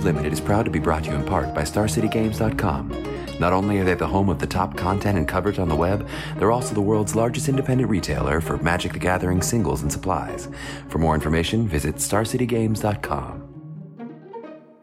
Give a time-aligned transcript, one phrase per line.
[0.00, 3.38] Limited is proud to be brought to you in part by StarCityGames.com.
[3.38, 6.08] Not only are they the home of the top content and coverage on the web,
[6.36, 10.48] they're also the world's largest independent retailer for Magic the Gathering singles and supplies.
[10.88, 13.46] For more information, visit StarCityGames.com.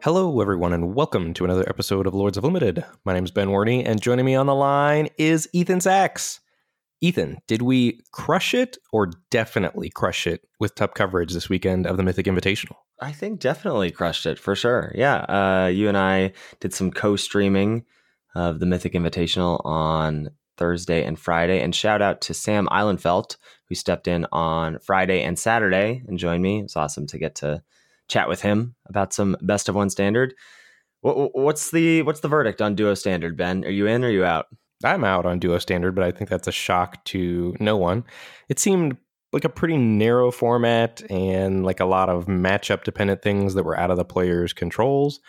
[0.02, 2.84] Hello, everyone, and welcome to another episode of Lords of Limited.
[3.04, 6.38] My name is Ben Warney, and joining me on the line is Ethan Sachs.
[7.00, 11.96] Ethan, did we crush it or definitely crush it with top coverage this weekend of
[11.96, 12.76] the Mythic Invitational?
[13.00, 14.92] I think definitely crushed it for sure.
[14.94, 15.18] Yeah.
[15.18, 17.84] Uh, you and I did some co streaming
[18.34, 21.60] of the Mythic Invitational on Thursday and Friday.
[21.60, 23.36] And shout out to Sam Eilenfeld,
[23.68, 26.60] who stepped in on Friday and Saturday and joined me.
[26.60, 27.62] It's awesome to get to
[28.08, 30.34] chat with him about some best of one standard.
[31.00, 33.64] What, what's the what's the verdict on duo standard, Ben?
[33.64, 34.46] Are you in or are you out?
[34.84, 38.04] I'm out on Duo Standard, but I think that's a shock to no one.
[38.48, 38.96] It seemed
[39.32, 43.78] like a pretty narrow format and like a lot of matchup dependent things that were
[43.78, 45.20] out of the player's controls.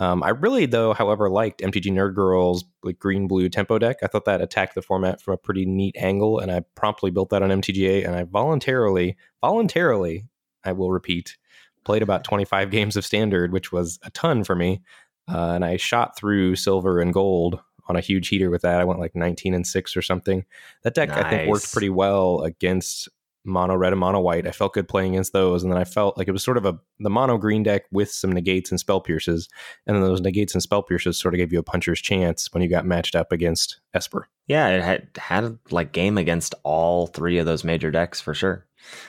[0.00, 3.98] Um, I really, though, however, liked MTG Nerd Girl's like green blue tempo deck.
[4.02, 7.30] I thought that attacked the format from a pretty neat angle, and I promptly built
[7.30, 8.04] that on MTGA.
[8.04, 10.24] And I voluntarily, voluntarily,
[10.64, 11.36] I will repeat,
[11.84, 14.82] played about 25 games of Standard, which was a ton for me.
[15.28, 18.80] Uh, and I shot through silver and gold on a huge heater with that.
[18.80, 20.44] I went like 19 and 6 or something.
[20.82, 23.08] That deck I think worked pretty well against
[23.44, 24.46] mono red and mono white.
[24.46, 26.64] I felt good playing against those and then I felt like it was sort of
[26.64, 29.48] a the mono green deck with some negates and spell pierces
[29.86, 32.62] and then those negates and spell pierces sort of gave you a puncher's chance when
[32.62, 34.28] you got matched up against Esper.
[34.46, 38.66] Yeah, it had had like game against all three of those major decks for sure.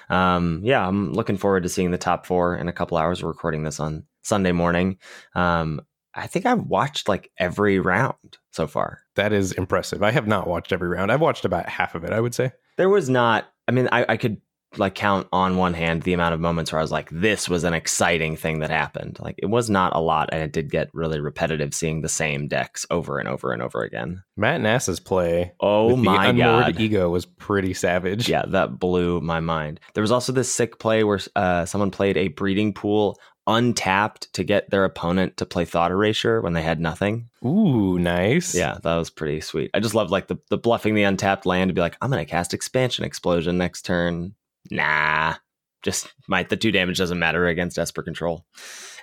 [0.10, 3.22] Um, yeah, I'm looking forward to seeing the top four in a couple hours.
[3.22, 4.98] We're recording this on Sunday morning.
[5.34, 5.82] Um,
[6.14, 9.02] I think I've watched like every round so far.
[9.16, 10.02] That is impressive.
[10.02, 11.12] I have not watched every round.
[11.12, 12.52] I've watched about half of it, I would say.
[12.78, 13.46] There was not.
[13.68, 14.42] I mean, I, I could
[14.78, 17.64] like count on one hand the amount of moments where I was like, "This was
[17.64, 20.90] an exciting thing that happened." Like it was not a lot, and it did get
[20.94, 24.24] really repetitive seeing the same decks over and over and over again.
[24.36, 26.80] Matt Nass's play Oh my the god!
[26.80, 28.28] ego was pretty savage.
[28.28, 29.80] Yeah, that blew my mind.
[29.94, 33.18] There was also this sick play where uh, someone played a breeding pool
[33.48, 37.30] untapped to get their opponent to play thought erasure when they had nothing.
[37.46, 38.56] Ooh, nice.
[38.56, 39.72] Yeah, that was pretty sweet.
[39.74, 42.26] I just love like the, the bluffing the untapped land to be like, I'm gonna
[42.26, 44.36] cast expansion explosion next turn.
[44.72, 45.36] Nah.
[45.84, 48.44] Just might the two damage doesn't matter against Esper control.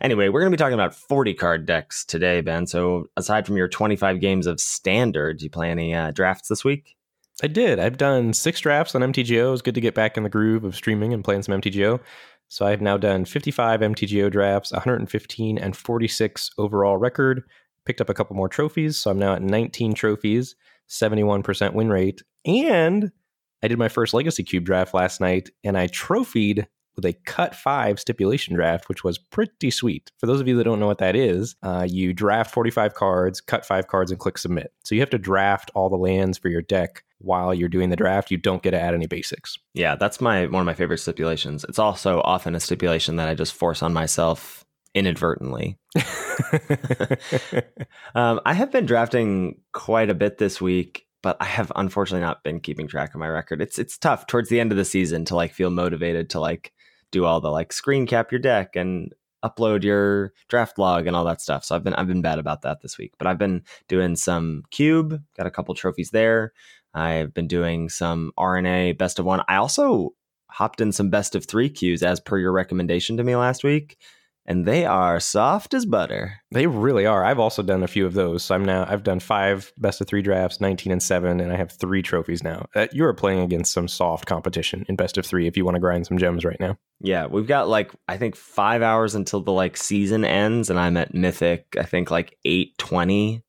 [0.00, 2.66] Anyway, we're gonna be talking about 40 card decks today, Ben.
[2.66, 6.64] So aside from your 25 games of standard, do you play any uh, drafts this
[6.64, 6.96] week?
[7.42, 7.78] I did.
[7.78, 9.48] I've done six drafts on MTGO.
[9.48, 12.00] It was good to get back in the groove of streaming and playing some MTGO.
[12.52, 17.44] So I've now done 55 MTGO drafts, 115 and 46 overall record.
[17.86, 18.98] Picked up a couple more trophies.
[18.98, 20.54] So I'm now at 19 trophies,
[20.86, 22.22] 71% win rate.
[22.44, 23.10] And
[23.62, 27.54] I did my first Legacy Cube draft last night and I trophied with a cut
[27.54, 30.10] five stipulation draft, which was pretty sweet.
[30.18, 33.40] For those of you that don't know what that is, uh, you draft 45 cards,
[33.40, 34.72] cut five cards, and click submit.
[34.84, 37.96] So you have to draft all the lands for your deck while you're doing the
[37.96, 38.30] draft.
[38.30, 39.58] You don't get to add any basics.
[39.74, 41.64] Yeah, that's my one of my favorite stipulations.
[41.68, 45.78] It's also often a stipulation that I just force on myself inadvertently.
[48.14, 52.42] um, I have been drafting quite a bit this week, but I have unfortunately not
[52.42, 53.62] been keeping track of my record.
[53.62, 56.72] It's it's tough towards the end of the season to like feel motivated to like
[57.12, 59.14] do all the like screen cap your deck and
[59.44, 61.64] upload your draft log and all that stuff.
[61.64, 64.64] So I've been I've been bad about that this week, but I've been doing some
[64.70, 66.52] cube, got a couple trophies there.
[66.94, 69.42] I've been doing some RNA best of one.
[69.48, 70.10] I also
[70.48, 73.98] hopped in some best of three queues as per your recommendation to me last week.
[74.52, 76.34] And they are soft as butter.
[76.50, 77.24] They really are.
[77.24, 78.44] I've also done a few of those.
[78.44, 81.56] So I'm now I've done five best of three drafts, 19 and seven, and I
[81.56, 82.66] have three trophies now.
[82.76, 85.76] Uh, you are playing against some soft competition in best of three if you want
[85.76, 86.76] to grind some gems right now.
[87.00, 90.98] Yeah, we've got like I think five hours until the like season ends, and I'm
[90.98, 91.64] at Mythic.
[91.78, 93.42] I think like eight twenty.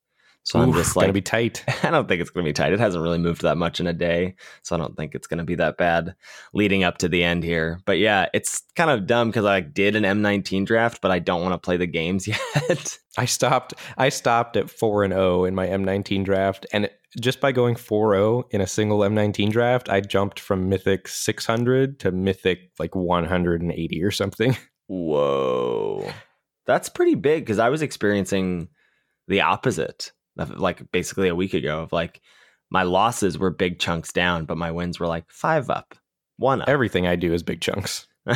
[0.46, 1.64] So I'm just gonna like, be tight.
[1.84, 2.74] I don't think it's going to be tight.
[2.74, 5.38] It hasn't really moved that much in a day, so I don't think it's going
[5.38, 6.16] to be that bad
[6.54, 7.80] leading up to the end here.
[7.86, 11.42] But yeah, it's kind of dumb because I did an M19 draft, but I don't
[11.42, 12.28] want to play the games
[12.68, 12.98] yet.
[13.18, 13.74] I stopped.
[13.98, 18.46] I stopped at four and zero in my M19 draft, and just by going 4-0
[18.52, 24.12] in a single M19 draft, I jumped from Mythic 600 to Mythic like 180 or
[24.12, 24.58] something.
[24.88, 26.12] Whoa,
[26.66, 28.70] that's pretty big because I was experiencing
[29.28, 31.82] the opposite, like basically a week ago.
[31.82, 32.22] Of like
[32.70, 35.96] my losses were big chunks down, but my wins were like five up,
[36.38, 36.70] one up.
[36.70, 38.08] Everything I do is big chunks.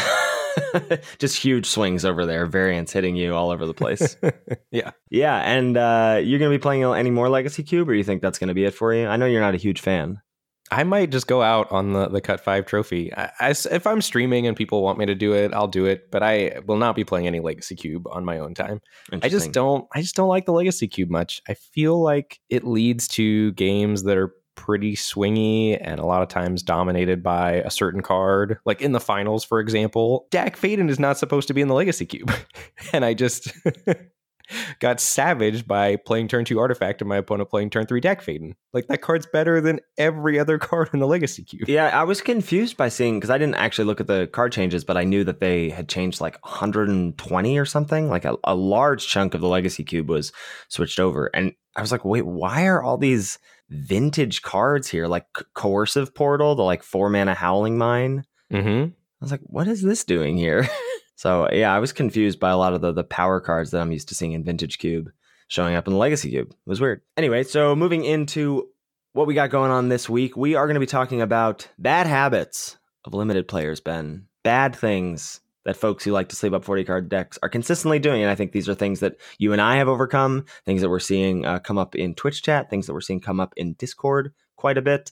[1.19, 4.17] Just huge swings over there, variants hitting you all over the place.
[4.71, 4.91] yeah.
[5.09, 8.21] yeah, and uh, you're going to be playing any more Legacy Cube, or you think
[8.21, 9.07] that's going to be it for you?
[9.07, 10.21] I know you're not a huge fan.
[10.71, 13.13] I might just go out on the, the cut five trophy.
[13.15, 16.11] I, I, if I'm streaming and people want me to do it, I'll do it.
[16.11, 18.81] But I will not be playing any Legacy Cube on my own time.
[19.21, 19.87] I just don't.
[19.93, 21.41] I just don't like the Legacy Cube much.
[21.47, 26.27] I feel like it leads to games that are pretty swingy and a lot of
[26.27, 28.57] times dominated by a certain card.
[28.65, 31.75] Like in the finals, for example, Dack Fayden is not supposed to be in the
[31.75, 32.31] Legacy Cube,
[32.93, 33.51] and I just.
[34.79, 38.53] got savaged by playing turn two artifact and my opponent playing turn three Dack Fayden.
[38.73, 41.67] Like that card's better than every other card in the Legacy Cube.
[41.67, 44.83] Yeah, I was confused by seeing because I didn't actually look at the card changes,
[44.83, 48.09] but I knew that they had changed like 120 or something.
[48.09, 50.31] Like a, a large chunk of the Legacy Cube was
[50.69, 53.39] switched over, and I was like, wait, why are all these
[53.69, 55.07] vintage cards here?
[55.07, 58.23] Like Co- coercive portal, the like four mana howling mine.
[58.51, 58.89] Mm-hmm.
[58.89, 60.67] I was like, what is this doing here?
[61.17, 63.91] so yeah, I was confused by a lot of the the power cards that I'm
[63.91, 65.11] used to seeing in Vintage Cube
[65.47, 66.51] showing up in the Legacy Cube.
[66.51, 67.01] It was weird.
[67.17, 68.69] Anyway, so moving into
[69.13, 72.05] what we got going on this week, we are going to be talking about bad
[72.05, 74.27] habits of limited players, Ben.
[74.43, 78.21] Bad things that folks who like to sleep up 40 card decks are consistently doing.
[78.21, 80.99] And I think these are things that you and I have overcome, things that we're
[80.99, 84.33] seeing uh, come up in Twitch chat, things that we're seeing come up in Discord
[84.55, 85.11] quite a bit.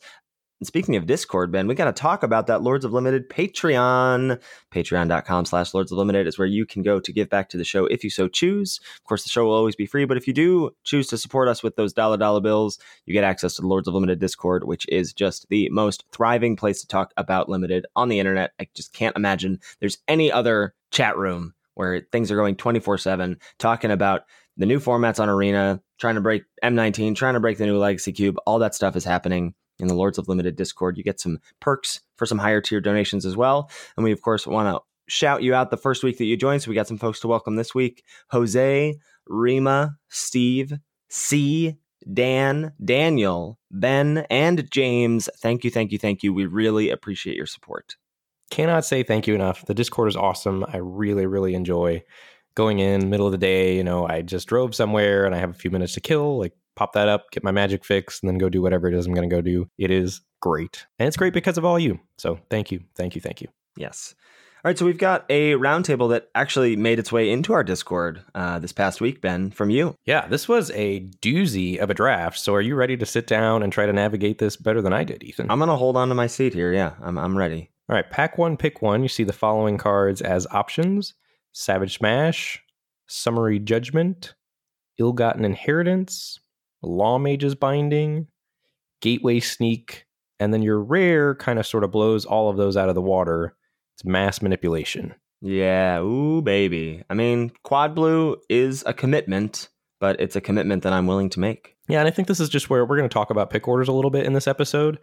[0.66, 4.42] And speaking of Discord, Ben, we got to talk about that Lords of Limited Patreon.
[4.72, 7.64] Patreon.com slash Lords of Limited is where you can go to give back to the
[7.64, 8.80] show if you so choose.
[8.98, 11.48] Of course, the show will always be free, but if you do choose to support
[11.50, 14.64] us with those dollar dollar bills, you get access to the Lords of Limited Discord,
[14.64, 18.54] which is just the most thriving place to talk about Limited on the internet.
[18.60, 23.38] I just can't imagine there's any other chat room where things are going 24 7,
[23.60, 24.24] talking about
[24.58, 28.14] the new formats on Arena, trying to break M19, trying to break the new Legacy
[28.14, 28.40] Cube.
[28.48, 30.98] All that stuff is happening in the Lords of Limited Discord.
[30.98, 33.70] You get some perks for some higher tier donations as well.
[33.98, 36.62] And we, of course, want to shout you out the first week that you joined.
[36.62, 38.96] So we got some folks to welcome this week Jose,
[39.28, 40.74] Rima, Steve,
[41.10, 41.78] C,
[42.12, 45.30] Dan, Daniel, Ben, and James.
[45.38, 46.34] Thank you, thank you, thank you.
[46.34, 47.96] We really appreciate your support.
[48.52, 49.66] Cannot say thank you enough.
[49.66, 50.66] The Discord is awesome.
[50.72, 52.04] I really, really enjoy
[52.54, 53.76] going in middle of the day.
[53.76, 56.38] You know, I just drove somewhere and I have a few minutes to kill.
[56.38, 59.06] Like pop that up, get my magic fix, and then go do whatever it is
[59.06, 59.70] I'm going to go do.
[59.78, 60.86] It is great.
[61.00, 62.00] And it's great because of all you.
[62.18, 63.48] So thank you, thank you, thank you.
[63.78, 64.16] Yes.
[64.64, 68.24] All right, so we've got a roundtable that actually made its way into our Discord
[68.34, 69.94] uh, this past week, Ben, from you.
[70.06, 72.40] Yeah, this was a doozy of a draft.
[72.40, 75.04] So are you ready to sit down and try to navigate this better than I
[75.04, 75.52] did, Ethan?
[75.52, 76.74] I'm going to hold on to my seat here.
[76.74, 77.70] Yeah, I'm, I'm ready.
[77.88, 79.04] All right, pack one, pick one.
[79.04, 81.14] You see the following cards as options
[81.52, 82.60] Savage Smash,
[83.06, 84.34] Summary Judgment,
[84.98, 86.40] Ill Gotten Inheritance,
[86.86, 88.28] Lawmage's Binding,
[89.02, 90.06] Gateway Sneak,
[90.40, 93.02] and then your rare kind of sort of blows all of those out of the
[93.02, 93.56] water.
[93.96, 95.14] It's Mass Manipulation.
[95.42, 97.04] Yeah, ooh, baby.
[97.10, 101.40] I mean, Quad Blue is a commitment, but it's a commitment that I'm willing to
[101.40, 101.76] make.
[101.88, 103.88] Yeah, and I think this is just where we're going to talk about pick orders
[103.88, 104.98] a little bit in this episode.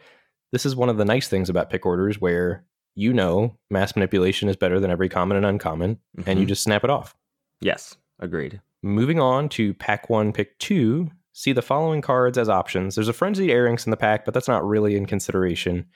[0.51, 4.49] This is one of the nice things about pick orders where you know mass manipulation
[4.49, 6.49] is better than every common and uncommon, and you Mhm.
[6.49, 7.15] just snap it off.
[7.61, 8.61] Yes, agreed.
[8.83, 12.95] Moving on to pack one, pick two, see the following cards as options.
[12.95, 15.87] There's a Frenzied Arynx in the pack, but that's not really in consideration.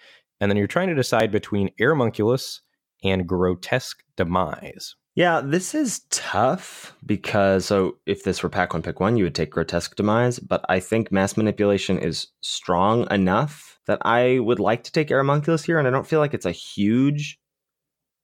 [0.40, 2.60] And then you're trying to decide between Aeromunculus
[3.02, 4.94] and Grotesque Demise.
[5.16, 9.34] Yeah, this is tough because so if this were pack one, pick one, you would
[9.34, 10.38] take grotesque demise.
[10.38, 15.64] But I think mass manipulation is strong enough that I would like to take Aeromunculus
[15.64, 17.38] here, and I don't feel like it's a huge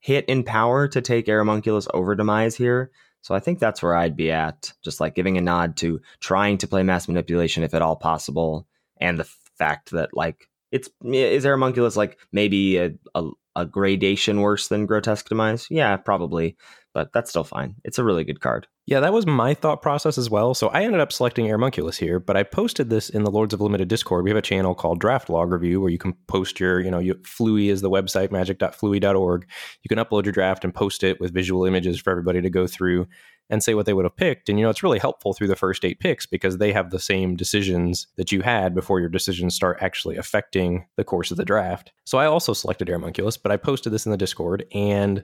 [0.00, 2.90] hit in power to take Aeromunculus over demise here.
[3.22, 6.58] So I think that's where I'd be at, just like giving a nod to trying
[6.58, 8.66] to play mass manipulation if at all possible,
[9.00, 9.24] and the
[9.58, 15.28] fact that like it's is Aeromunculus like maybe a, a a gradation worse than grotesque
[15.28, 15.66] demise?
[15.70, 16.56] Yeah, probably
[16.94, 17.76] but that's still fine.
[17.84, 18.66] It's a really good card.
[18.84, 20.54] Yeah, that was my thought process as well.
[20.54, 23.60] So I ended up selecting Aeromunculus here, but I posted this in the Lords of
[23.60, 24.24] Limited Discord.
[24.24, 26.98] We have a channel called Draft Log Review where you can post your, you know,
[26.98, 29.46] you, Flooey is the website, magic.flooey.org.
[29.82, 32.66] You can upload your draft and post it with visual images for everybody to go
[32.66, 33.06] through
[33.48, 34.48] and say what they would have picked.
[34.48, 36.98] And, you know, it's really helpful through the first eight picks because they have the
[36.98, 41.44] same decisions that you had before your decisions start actually affecting the course of the
[41.44, 41.92] draft.
[42.04, 45.22] So I also selected Aeromunculus, but I posted this in the Discord and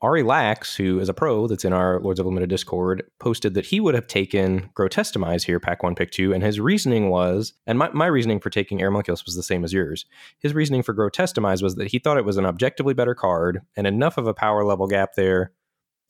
[0.00, 3.66] Ari Lax, who is a pro that's in our Lords of Limited Discord, posted that
[3.66, 6.32] he would have taken Grotesque Demise here, pack one, pick two.
[6.32, 9.72] And his reasoning was, and my, my reasoning for taking Aeromunculus was the same as
[9.72, 10.06] yours.
[10.38, 13.62] His reasoning for Grotesque Demise was that he thought it was an objectively better card
[13.76, 15.52] and enough of a power level gap there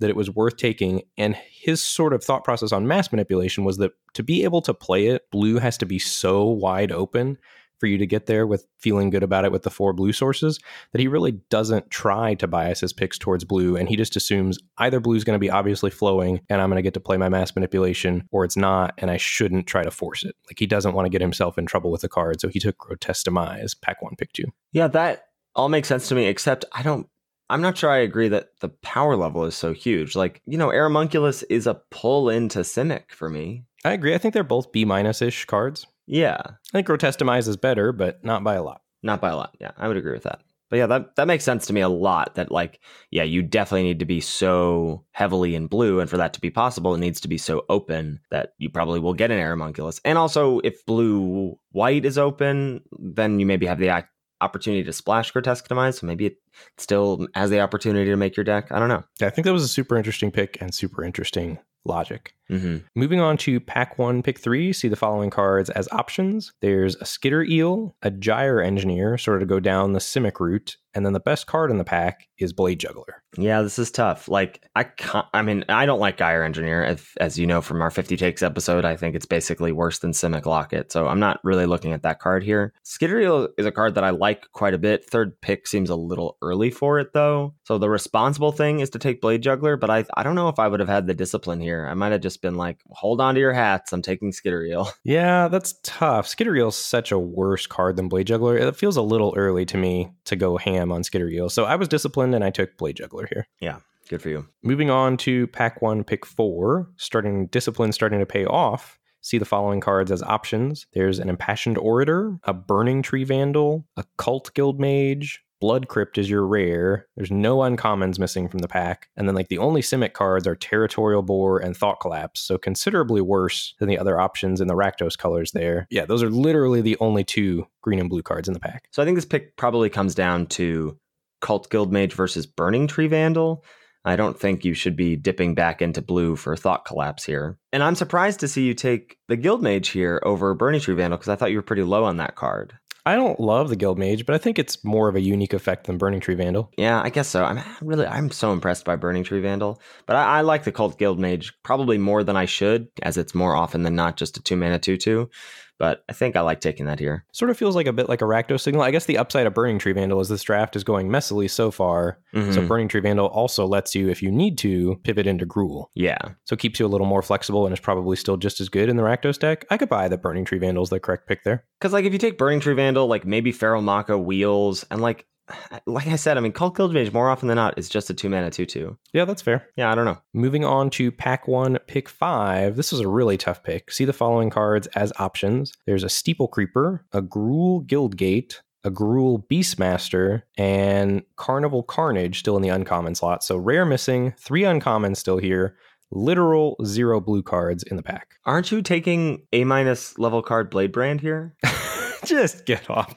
[0.01, 1.03] that it was worth taking.
[1.17, 4.75] And his sort of thought process on mass manipulation was that to be able to
[4.75, 7.39] play it, blue has to be so wide open
[7.79, 10.59] for you to get there with feeling good about it with the four blue sources
[10.93, 14.59] that he really doesn't try to bias his picks towards blue and he just assumes
[14.79, 17.17] either blue is going to be obviously flowing and I'm going to get to play
[17.17, 20.35] my mass manipulation or it's not and I shouldn't try to force it.
[20.49, 22.79] Like he doesn't want to get himself in trouble with the card so he took
[22.79, 24.45] Grotesque Demise pack 1 pick 2.
[24.73, 27.09] Yeah, that all makes sense to me except I don't
[27.51, 30.15] I'm not sure I agree that the power level is so huge.
[30.15, 33.65] Like, you know, Aeromunculus is a pull into Simic for me.
[33.85, 34.15] I agree.
[34.15, 35.87] I think they're both B minus ish cards.
[36.09, 36.41] Yeah.
[36.43, 38.81] I think Grotesque Demise is better, but not by a lot.
[39.03, 39.57] Not by a lot.
[39.61, 40.41] Yeah, I would agree with that.
[40.71, 43.85] But yeah, that, that makes sense to me a lot that like, yeah, you definitely
[43.85, 46.01] need to be so heavily in blue.
[46.01, 49.01] And for that to be possible, it needs to be so open that you probably
[49.01, 50.01] will get an Aeromunculus.
[50.05, 54.05] And also if blue white is open, then you maybe have the
[54.41, 55.99] opportunity to splash Grotesque Demise.
[55.99, 56.37] So maybe it
[56.77, 58.71] still has the opportunity to make your deck.
[58.71, 59.05] I don't know.
[59.21, 62.35] Yeah, I think that was a super interesting pick and super interesting logic.
[62.51, 62.79] Mm-hmm.
[62.95, 66.53] Moving on to pack one, pick three, see the following cards as options.
[66.61, 70.77] There's a Skitter Eel, a Gyre Engineer, sort of to go down the Simic route,
[70.95, 73.23] and then the best card in the pack is Blade Juggler.
[73.37, 74.29] Yeah, this is tough.
[74.29, 76.83] Like I can't, I mean, I don't like Gyre Engineer.
[76.83, 80.13] If, as you know from our 50 takes episode, I think it's basically worse than
[80.13, 80.91] Simic Locket.
[80.91, 82.73] So I'm not really looking at that card here.
[82.83, 85.05] Skitter Eel is a card that I like quite a bit.
[85.05, 87.55] Third pick seems a little early for it though.
[87.65, 90.59] So the responsible thing is to take Blade Juggler, but I I don't know if
[90.59, 91.78] I would have had the discipline here.
[91.87, 93.93] I might have just been like, hold on to your hats.
[93.93, 94.89] I'm taking Skitter Eel.
[95.05, 96.27] Yeah, that's tough.
[96.27, 98.57] Skitter Eel's such a worse card than Blade Juggler.
[98.57, 101.49] It feels a little early to me to go ham on Skitter Eel.
[101.49, 103.47] So I was disciplined and I took Blade Juggler here.
[103.61, 103.79] Yeah.
[104.09, 104.47] Good for you.
[104.63, 108.99] Moving on to pack one, pick four, starting discipline starting to pay off.
[109.21, 110.87] See the following cards as options.
[110.95, 116.47] There's an Impassioned Orator, a Burning Tree Vandal, a Cult Guildmage, Blood Crypt is your
[116.47, 117.07] rare.
[117.17, 119.09] There's no uncommons missing from the pack.
[119.17, 123.21] And then, like, the only Simic cards are Territorial Boar and Thought Collapse, so considerably
[123.21, 125.87] worse than the other options in the Rakdos colors there.
[125.91, 128.89] Yeah, those are literally the only two green and blue cards in the pack.
[128.93, 130.97] So I think this pick probably comes down to
[131.41, 133.65] Cult Guildmage versus Burning Tree Vandal.
[134.05, 137.59] I don't think you should be dipping back into blue for Thought Collapse here.
[137.73, 141.19] And I'm surprised to see you take the Guild Mage here over Burning Tree Vandal
[141.19, 142.78] because I thought you were pretty low on that card.
[143.09, 145.87] I don't love the Guild Mage, but I think it's more of a unique effect
[145.87, 146.71] than Burning Tree Vandal.
[146.77, 147.43] Yeah, I guess so.
[147.43, 150.99] I'm really, I'm so impressed by Burning Tree Vandal, but I, I like the Cult
[150.99, 154.57] Guildmage probably more than I should, as it's more often than not just a two
[154.57, 155.31] mana two two
[155.79, 157.25] but I think I like taking that here.
[157.33, 158.83] Sort of feels like a bit like a Rakdos signal.
[158.83, 161.71] I guess the upside of Burning Tree Vandal is this draft is going messily so
[161.71, 162.19] far.
[162.35, 162.53] Mm-hmm.
[162.53, 165.87] So Burning Tree Vandal also lets you, if you need to, pivot into Gruul.
[165.95, 166.19] Yeah.
[166.45, 168.89] So it keeps you a little more flexible and is probably still just as good
[168.89, 169.65] in the Rakdos deck.
[169.71, 171.65] I could buy the Burning Tree Vandal's the correct pick there.
[171.79, 175.27] Because like if you take Burning Tree Vandal, like maybe Feral Maaka wheels, and like
[175.87, 178.29] like I said, I mean, Cult Guildmage more often than not is just a two
[178.29, 178.97] mana two two.
[179.13, 179.69] Yeah, that's fair.
[179.77, 180.19] Yeah, I don't know.
[180.33, 182.77] Moving on to pack one, pick five.
[182.77, 183.91] This was a really tough pick.
[183.91, 185.73] See the following cards as options.
[185.87, 192.63] There's a Steeple Creeper, a Gruul Guildgate, a Gruul Beastmaster, and Carnival Carnage still in
[192.63, 193.43] the uncommon slot.
[193.43, 195.77] So rare missing, three uncommons still here.
[196.11, 198.37] Literal zero blue cards in the pack.
[198.47, 201.55] Aren't you taking A minus level card Blade Brand here?
[202.25, 203.15] Just get off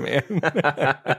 [0.00, 1.18] man.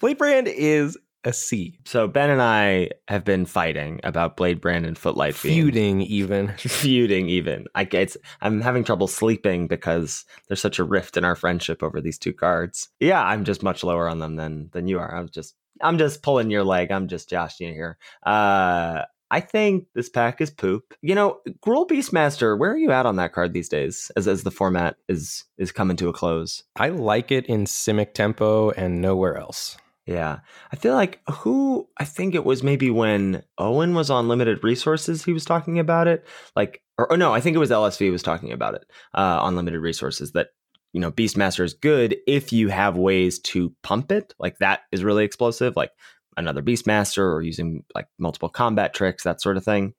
[0.00, 1.78] Blade Brand is a C.
[1.84, 5.34] So Ben and I have been fighting about Blade Brand and Footlight.
[5.34, 6.48] Feuding even.
[6.58, 7.66] Feuding even.
[7.74, 12.00] I it's I'm having trouble sleeping because there's such a rift in our friendship over
[12.00, 12.88] these two cards.
[13.00, 15.14] Yeah, I'm just much lower on them than than you are.
[15.14, 16.92] I'm just I'm just pulling your leg.
[16.92, 17.98] I'm just joshing you here.
[18.24, 20.94] Uh I think this pack is poop.
[21.02, 24.42] You know, Gruul Beastmaster, where are you at on that card these days as, as
[24.42, 26.62] the format is is coming to a close?
[26.76, 29.76] I like it in Simic tempo and nowhere else.
[30.06, 30.40] Yeah.
[30.70, 35.24] I feel like who I think it was maybe when Owen was on limited resources,
[35.24, 36.26] he was talking about it.
[36.54, 39.56] Like or, or no, I think it was LSV was talking about it uh, on
[39.56, 40.48] limited resources that
[40.92, 44.34] you know Beastmaster is good if you have ways to pump it.
[44.38, 45.74] Like that is really explosive.
[45.76, 45.90] Like
[46.36, 49.94] another Beastmaster or using like multiple combat tricks, that sort of thing.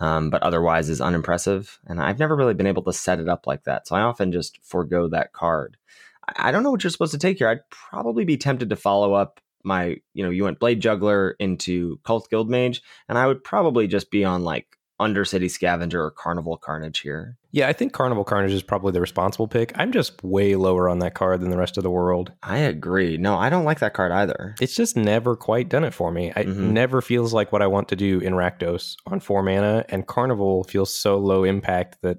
[0.00, 1.78] Um, but otherwise is unimpressive.
[1.86, 3.86] And I've never really been able to set it up like that.
[3.86, 5.76] So I often just forego that card.
[6.28, 7.48] I, I don't know what you're supposed to take here.
[7.48, 11.98] I'd probably be tempted to follow up my, you know, you went Blade Juggler into
[12.04, 14.66] Cult Guildmage, and I would probably just be on like
[15.04, 17.36] Undercity Scavenger or Carnival Carnage here.
[17.52, 19.72] Yeah, I think Carnival Carnage is probably the responsible pick.
[19.76, 22.32] I'm just way lower on that card than the rest of the world.
[22.42, 23.16] I agree.
[23.16, 24.54] No, I don't like that card either.
[24.60, 26.30] It's just never quite done it for me.
[26.34, 26.70] It Mhm.
[26.72, 30.64] never feels like what I want to do in Rakdos on four mana, and Carnival
[30.64, 32.18] feels so low impact that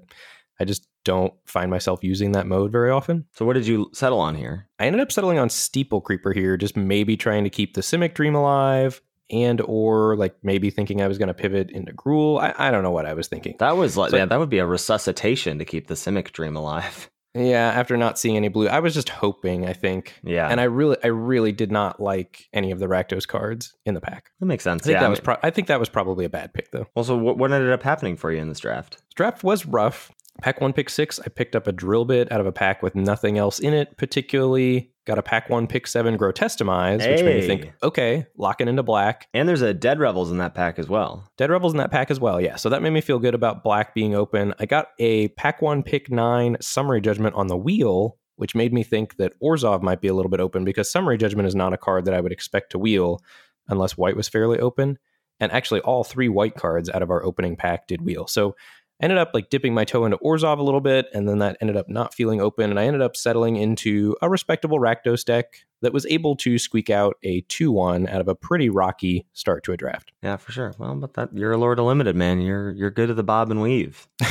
[0.58, 3.26] I just don't find myself using that mode very often.
[3.32, 4.66] So what did you settle on here?
[4.80, 8.14] I ended up settling on Steeple Creeper here, just maybe trying to keep the Simic
[8.14, 12.40] Dream alive, and or like maybe thinking I was going to pivot into Gruul.
[12.40, 13.56] I, I don't know what I was thinking.
[13.58, 16.56] That was like So- yeah, that would be a resuscitation to keep the Simic dream
[16.56, 17.10] alive.
[17.38, 19.66] Yeah, after not seeing any blue, I was just hoping.
[19.66, 20.48] I think, Yeah.
[20.48, 24.00] and I really, I really did not like any of the Rakdos cards in the
[24.00, 24.30] pack.
[24.40, 24.84] that makes sense.
[24.84, 26.54] I think yeah, that I was, mean- pro- I think that was probably a bad
[26.54, 26.86] pick though.
[26.94, 29.02] well, so what, what ended up happening for you in this draft?
[29.16, 30.10] Draft was rough.
[30.42, 31.18] Pack one, pick six.
[31.18, 33.96] I picked up a drill bit out of a pack with nothing else in it,
[33.96, 34.92] particularly.
[35.06, 38.82] Got a pack one, pick seven, grotesque demise, which made me think, okay, locking into
[38.82, 39.28] black.
[39.32, 41.30] And there's a Dead Revels in that pack as well.
[41.36, 42.40] Dead Revels in that pack as well.
[42.40, 42.56] Yeah.
[42.56, 44.52] So that made me feel good about black being open.
[44.58, 48.82] I got a pack one, pick nine summary judgment on the wheel, which made me
[48.82, 51.78] think that Orzhov might be a little bit open because summary judgment is not a
[51.78, 53.20] card that I would expect to wheel
[53.68, 54.98] unless white was fairly open.
[55.38, 58.26] And actually, all three white cards out of our opening pack did wheel.
[58.26, 58.56] So
[59.00, 61.76] ended up like dipping my toe into Orzhov a little bit, and then that ended
[61.76, 62.70] up not feeling open.
[62.70, 66.88] And I ended up settling into a respectable Rakdos deck that was able to squeak
[66.88, 70.12] out a 2 1 out of a pretty rocky start to a draft.
[70.22, 70.72] Yeah, for sure.
[70.78, 72.40] Well, but that you're a Lord of Limited, man.
[72.40, 74.08] You're you're good at the bob and weave.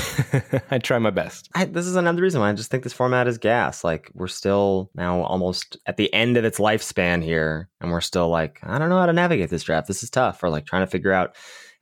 [0.72, 1.50] I try my best.
[1.54, 3.84] I, this is another reason why I just think this format is gas.
[3.84, 8.30] Like we're still now almost at the end of its lifespan here, and we're still
[8.30, 9.88] like, I don't know how to navigate this draft.
[9.88, 10.42] This is tough.
[10.44, 11.36] Or like trying to figure out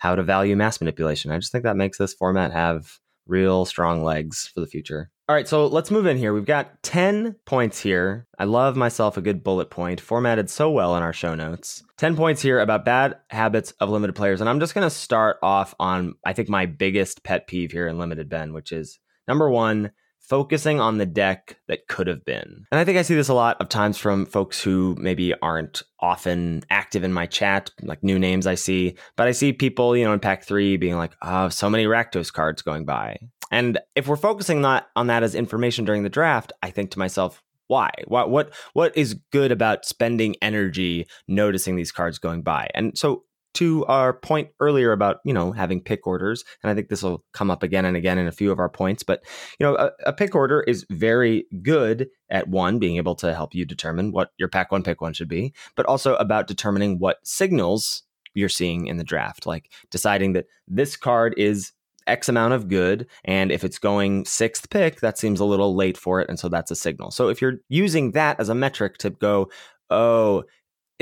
[0.03, 1.31] how to value mass manipulation.
[1.31, 5.09] I just think that makes this format have real strong legs for the future.
[5.29, 6.33] All right, so let's move in here.
[6.33, 8.27] We've got 10 points here.
[8.37, 11.85] I love myself a good bullet point, formatted so well in our show notes.
[11.99, 14.41] 10 points here about bad habits of limited players.
[14.41, 17.87] And I'm just going to start off on, I think, my biggest pet peeve here
[17.87, 19.91] in Limited Ben, which is number one,
[20.27, 22.65] focusing on the deck that could have been.
[22.71, 25.83] And I think I see this a lot of times from folks who maybe aren't
[25.99, 30.05] often active in my chat, like new names I see, but I see people, you
[30.05, 33.17] know, in pack three being like, oh, so many Rakdos cards going by.
[33.51, 36.99] And if we're focusing not on that as information during the draft, I think to
[36.99, 37.91] myself, why?
[38.07, 42.69] What what what is good about spending energy noticing these cards going by?
[42.73, 46.89] And so to our point earlier about you know having pick orders, and I think
[46.89, 49.23] this will come up again and again in a few of our points, but
[49.59, 53.53] you know a, a pick order is very good at one being able to help
[53.53, 57.17] you determine what your pack one pick one should be, but also about determining what
[57.23, 61.71] signals you're seeing in the draft, like deciding that this card is
[62.07, 63.07] X amount of good.
[63.23, 66.29] And if it's going sixth pick, that seems a little late for it.
[66.29, 67.11] And so that's a signal.
[67.11, 69.49] So if you're using that as a metric to go,
[69.89, 70.43] oh,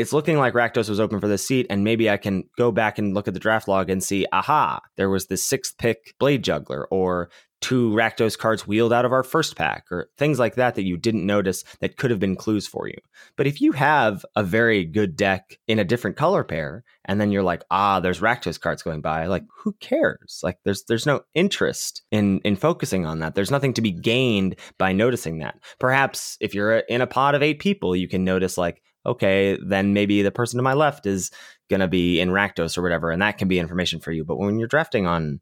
[0.02, 2.98] it's looking like Rakdos was open for this seat, and maybe I can go back
[2.98, 6.44] and look at the draft log and see, aha, there was this sixth pick Blade
[6.44, 7.30] Juggler, or
[7.62, 10.98] two Rakdos cards wheeled out of our first pack, or things like that that you
[10.98, 12.98] didn't notice that could have been clues for you.
[13.38, 17.32] But if you have a very good deck in a different color pair, and then
[17.32, 20.40] you're like, ah, there's Rakdos cards going by, like who cares?
[20.42, 23.36] Like there's there's no interest in in focusing on that.
[23.36, 25.60] There's nothing to be gained by noticing that.
[25.80, 29.94] Perhaps if you're in a pod of eight people, you can notice like, okay, then
[29.94, 31.32] maybe the person to my left is
[31.70, 34.24] gonna be in Rakdos or whatever, and that can be information for you.
[34.24, 35.42] But when you're drafting on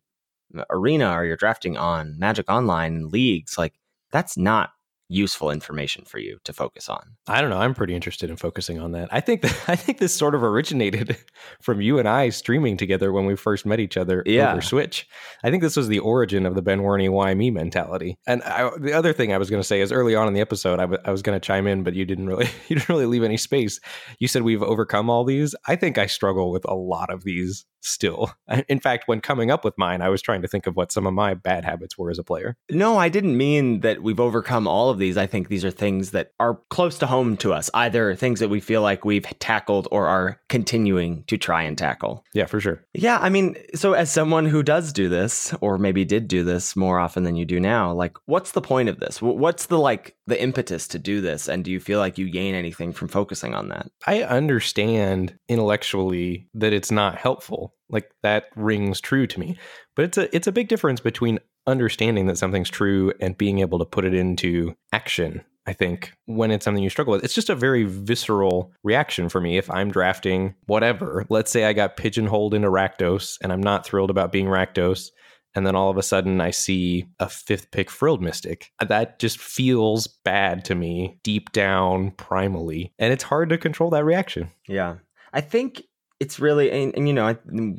[0.58, 3.74] uh, Arena or you're drafting on Magic Online leagues, like
[4.12, 4.72] that's not
[5.10, 7.02] useful information for you to focus on.
[7.28, 7.58] I don't know.
[7.58, 9.10] I'm pretty interested in focusing on that.
[9.12, 11.18] I think that, I think this sort of originated
[11.62, 14.52] from you and I streaming together when we first met each other Yeah.
[14.54, 15.08] over Switch.
[15.44, 18.18] I think this was the origin of the Ben Warney why me mentality.
[18.28, 20.42] And I, the other thing I was going to say is early on in the
[20.42, 22.90] episode, I, w- I was going to chime in, but you didn't really you didn't
[22.90, 23.80] really leave any space.
[24.20, 25.56] You said we've overcome all these.
[25.68, 28.30] I think I struggle with a lot of these still.
[28.68, 31.08] In fact, when coming up with mine, I was trying to think of what some
[31.08, 32.58] of my bad habits were as a player.
[32.70, 35.18] No, I didn't mean that we've overcome all of these.
[35.18, 38.50] I think these are things that are close to home to us, either things that
[38.50, 42.24] we feel like we've tackled or are continuing to try and tackle.
[42.34, 42.84] Yeah, for sure.
[42.94, 46.76] Yeah, I mean, so as someone who does do this, or maybe did do this
[46.76, 49.22] more often than you do now, like, what's the point of this?
[49.22, 51.48] What's the like the impetus to do this?
[51.48, 53.90] And do you feel like you gain anything from focusing on that?
[54.06, 57.74] I understand intellectually that it's not helpful.
[57.90, 59.58] Like that rings true to me.
[59.96, 63.80] But it's a it's a big difference between understanding that something's true and being able
[63.80, 67.24] to put it into action I think, when it's something you struggle with.
[67.24, 71.28] It's just a very visceral reaction for me if I'm drafting whatever.
[71.30, 75.10] Let's say I got pigeonholed into Rakdos and I'm not thrilled about being Rakdos.
[75.54, 78.72] And then all of a sudden I see a fifth pick Frilled Mystic.
[78.84, 82.92] That just feels bad to me deep down primally.
[82.98, 84.50] And it's hard to control that reaction.
[84.68, 84.96] Yeah.
[85.34, 85.84] I think
[86.20, 87.38] it's really, and, and you know,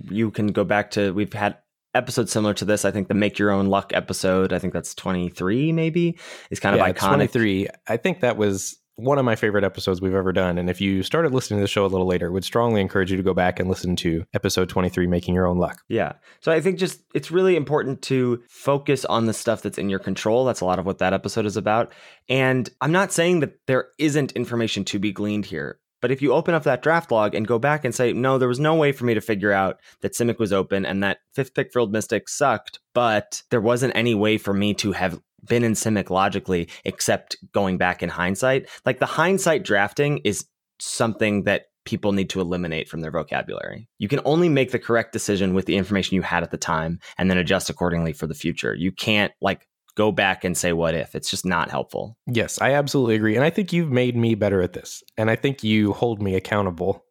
[0.09, 1.59] you can go back to, we've had
[1.95, 2.85] episodes similar to this.
[2.85, 6.19] I think the Make Your Own Luck episode, I think that's 23 maybe,
[6.51, 7.33] is kind yeah, of iconic.
[7.33, 7.69] 23.
[7.89, 10.59] I think that was one of my favorite episodes we've ever done.
[10.59, 13.17] And if you started listening to the show a little later, would strongly encourage you
[13.17, 15.81] to go back and listen to episode 23, Making Your Own Luck.
[15.89, 16.13] Yeah.
[16.41, 19.99] So I think just it's really important to focus on the stuff that's in your
[19.99, 20.45] control.
[20.45, 21.93] That's a lot of what that episode is about.
[22.29, 25.80] And I'm not saying that there isn't information to be gleaned here.
[26.01, 28.49] But if you open up that draft log and go back and say, no, there
[28.49, 31.55] was no way for me to figure out that Simic was open and that fifth
[31.55, 35.73] pick Frilled Mystic sucked, but there wasn't any way for me to have been in
[35.73, 38.69] Simic logically, except going back in hindsight.
[38.85, 40.47] Like the hindsight drafting is
[40.79, 43.89] something that people need to eliminate from their vocabulary.
[43.99, 47.01] You can only make the correct decision with the information you had at the time
[47.17, 48.75] and then adjust accordingly for the future.
[48.75, 51.15] You can't like go back and say what if.
[51.15, 52.17] It's just not helpful.
[52.27, 53.37] Yes, I absolutely agree.
[53.37, 55.03] And I think you've made me better at this.
[55.17, 57.05] And I think you hold me accountable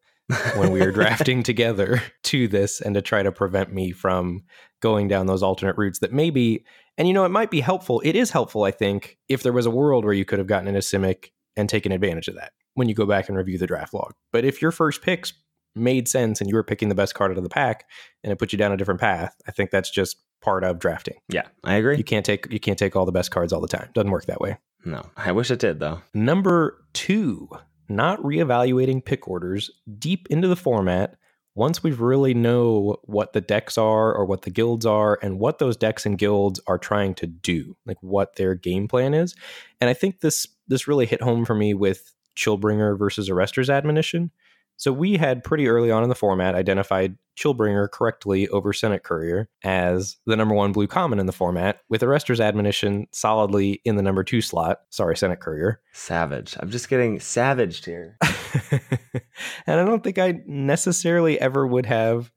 [0.55, 4.43] when we are drafting together to this and to try to prevent me from
[4.81, 6.63] going down those alternate routes that maybe
[6.97, 9.65] and you know it might be helpful it is helpful i think if there was
[9.65, 12.87] a world where you could have gotten into simic and taken advantage of that when
[12.87, 15.33] you go back and review the draft log but if your first picks
[15.79, 17.85] made sense and you were picking the best card out of the pack
[18.23, 21.15] and it put you down a different path i think that's just part of drafting.
[21.29, 21.97] Yeah i agree.
[21.97, 23.89] You can't take you can't take all the best cards all the time.
[23.93, 24.57] Doesn't work that way.
[24.85, 26.01] No i wish it did though.
[26.13, 27.49] Number two
[27.87, 31.15] not reevaluating pick orders deep into the format
[31.55, 35.57] once we really know what the decks are or what the guilds are and what
[35.57, 39.35] those decks and guilds are trying to do like what their game plan is.
[39.81, 44.31] And i think this this really hit home for me with chillbringer versus arrester's admonition
[44.79, 49.49] so we had pretty early on in the format identified Chillbringer correctly over Senate Courier
[49.61, 54.01] as the number one blue common in the format, with Arrester's Admonition solidly in the
[54.01, 54.79] number two slot.
[54.89, 55.81] Sorry, Senate Courier.
[55.91, 56.55] Savage.
[56.61, 58.17] I'm just getting savaged here.
[58.71, 62.31] and I don't think I necessarily ever would have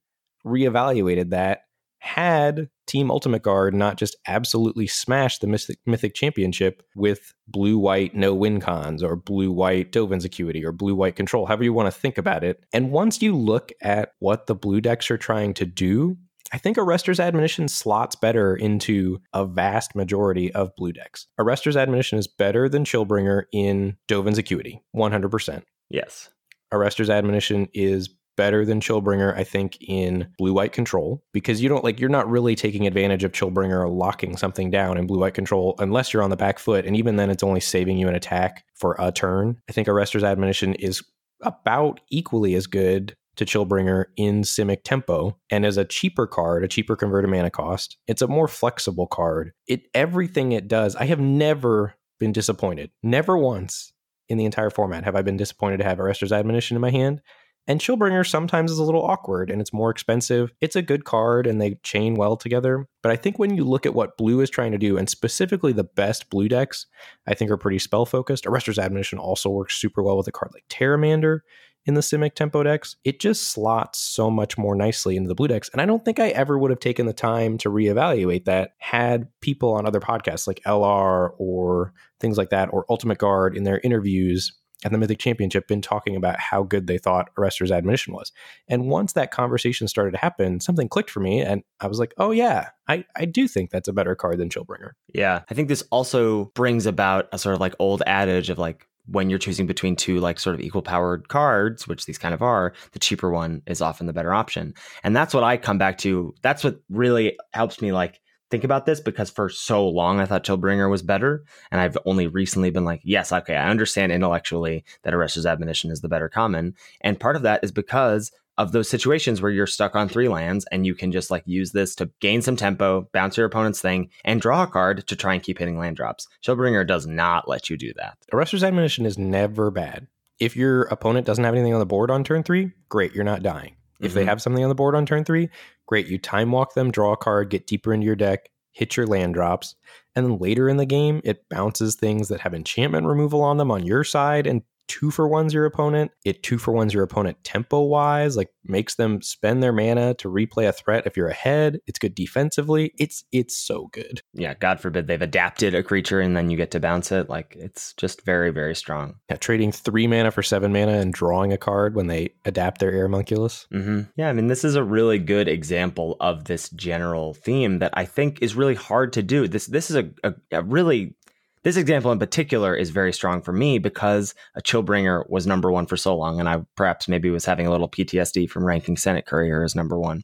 [0.44, 1.62] reevaluated that
[2.02, 8.12] had Team Ultimate Guard not just absolutely smashed the Mythic, Mythic Championship with blue white
[8.12, 11.92] no win cons or blue white Dovin's Acuity or blue white control, however you want
[11.92, 12.64] to think about it.
[12.72, 16.16] And once you look at what the blue decks are trying to do,
[16.52, 21.28] I think Arrester's Admonition slots better into a vast majority of blue decks.
[21.38, 25.62] Arrester's Admonition is better than Chillbringer in Dovin's Acuity, 100%.
[25.88, 26.30] Yes.
[26.72, 31.84] Arrester's Admonition is better than Chillbringer, I think, in blue white control because you don't
[31.84, 35.74] like you're not really taking advantage of Chillbringer locking something down in blue white control
[35.78, 36.86] unless you're on the back foot.
[36.86, 39.60] And even then, it's only saving you an attack for a turn.
[39.68, 41.02] I think Arrester's Admonition is
[41.42, 46.68] about equally as good to Chillbringer in Simic Tempo and as a cheaper card, a
[46.68, 47.96] cheaper converted mana cost.
[48.06, 49.52] It's a more flexible card.
[49.66, 52.90] It everything it does, I have never been disappointed.
[53.02, 53.92] Never once
[54.28, 57.20] in the entire format have I been disappointed to have Arrester's Admonition in my hand.
[57.68, 60.52] And Chillbringer sometimes is a little awkward and it's more expensive.
[60.60, 62.88] It's a good card and they chain well together.
[63.02, 65.72] But I think when you look at what blue is trying to do, and specifically
[65.72, 66.86] the best blue decks,
[67.26, 68.46] I think are pretty spell focused.
[68.46, 71.40] Arrester's Admonition also works super well with a card like Pteramander
[71.84, 72.96] in the Simic Tempo decks.
[73.04, 75.68] It just slots so much more nicely into the blue decks.
[75.70, 79.28] And I don't think I ever would have taken the time to reevaluate that had
[79.40, 83.80] people on other podcasts like LR or things like that, or Ultimate Guard in their
[83.80, 84.52] interviews
[84.84, 88.32] at the Mythic Championship been talking about how good they thought Arrester's admonition was.
[88.68, 92.14] And once that conversation started to happen, something clicked for me and I was like,
[92.18, 94.92] oh yeah, I, I do think that's a better card than Chillbringer.
[95.14, 95.42] Yeah.
[95.50, 99.28] I think this also brings about a sort of like old adage of like when
[99.28, 102.72] you're choosing between two like sort of equal powered cards, which these kind of are,
[102.92, 104.74] the cheaper one is often the better option.
[105.02, 106.34] And that's what I come back to.
[106.42, 108.20] That's what really helps me like
[108.52, 111.42] think about this because for so long I thought Chillbringer was better.
[111.70, 116.02] And I've only recently been like, yes, okay, I understand intellectually that Arrester's Admonition is
[116.02, 116.74] the better common.
[117.00, 120.66] And part of that is because of those situations where you're stuck on three lands
[120.70, 124.10] and you can just like use this to gain some tempo, bounce your opponent's thing,
[124.22, 126.28] and draw a card to try and keep hitting land drops.
[126.44, 128.18] Chillbringer does not let you do that.
[128.34, 130.06] Arrester's Admonition is never bad.
[130.38, 133.42] If your opponent doesn't have anything on the board on turn three, great, you're not
[133.42, 133.76] dying.
[134.00, 134.18] If mm-hmm.
[134.18, 135.48] they have something on the board on turn three,
[135.86, 136.06] great.
[136.06, 139.34] You time walk them, draw a card, get deeper into your deck, hit your land
[139.34, 139.74] drops,
[140.14, 143.70] and then later in the game, it bounces things that have enchantment removal on them
[143.70, 146.10] on your side and two for ones your opponent.
[146.24, 150.28] It two for ones your opponent tempo wise, like makes them spend their mana to
[150.28, 151.80] replay a threat if you're ahead.
[151.86, 152.92] It's good defensively.
[152.98, 154.22] It's it's so good.
[154.34, 157.28] Yeah, God forbid they've adapted a creature and then you get to bounce it.
[157.28, 159.16] Like it's just very, very strong.
[159.30, 162.92] Yeah, trading three mana for seven mana and drawing a card when they adapt their
[162.92, 163.66] Aeromunculus.
[163.68, 164.02] Mm-hmm.
[164.16, 168.04] Yeah, I mean, this is a really good example of this general theme that I
[168.04, 169.48] think is really hard to do.
[169.48, 171.16] This this is a, a, a really
[171.64, 175.86] this example in particular is very strong for me because a Chillbringer was number one
[175.86, 179.26] for so long, and I perhaps maybe was having a little PTSD from ranking Senate
[179.26, 180.22] Courier as number one.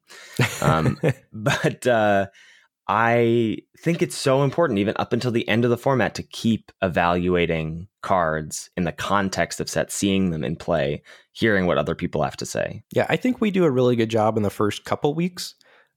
[0.60, 0.98] Um,
[1.32, 2.26] but uh,
[2.88, 6.72] I think it's so important, even up until the end of the format, to keep
[6.82, 12.22] evaluating cards in the context of sets, seeing them in play, hearing what other people
[12.22, 12.82] have to say.
[12.90, 15.54] Yeah, I think we do a really good job in the first couple weeks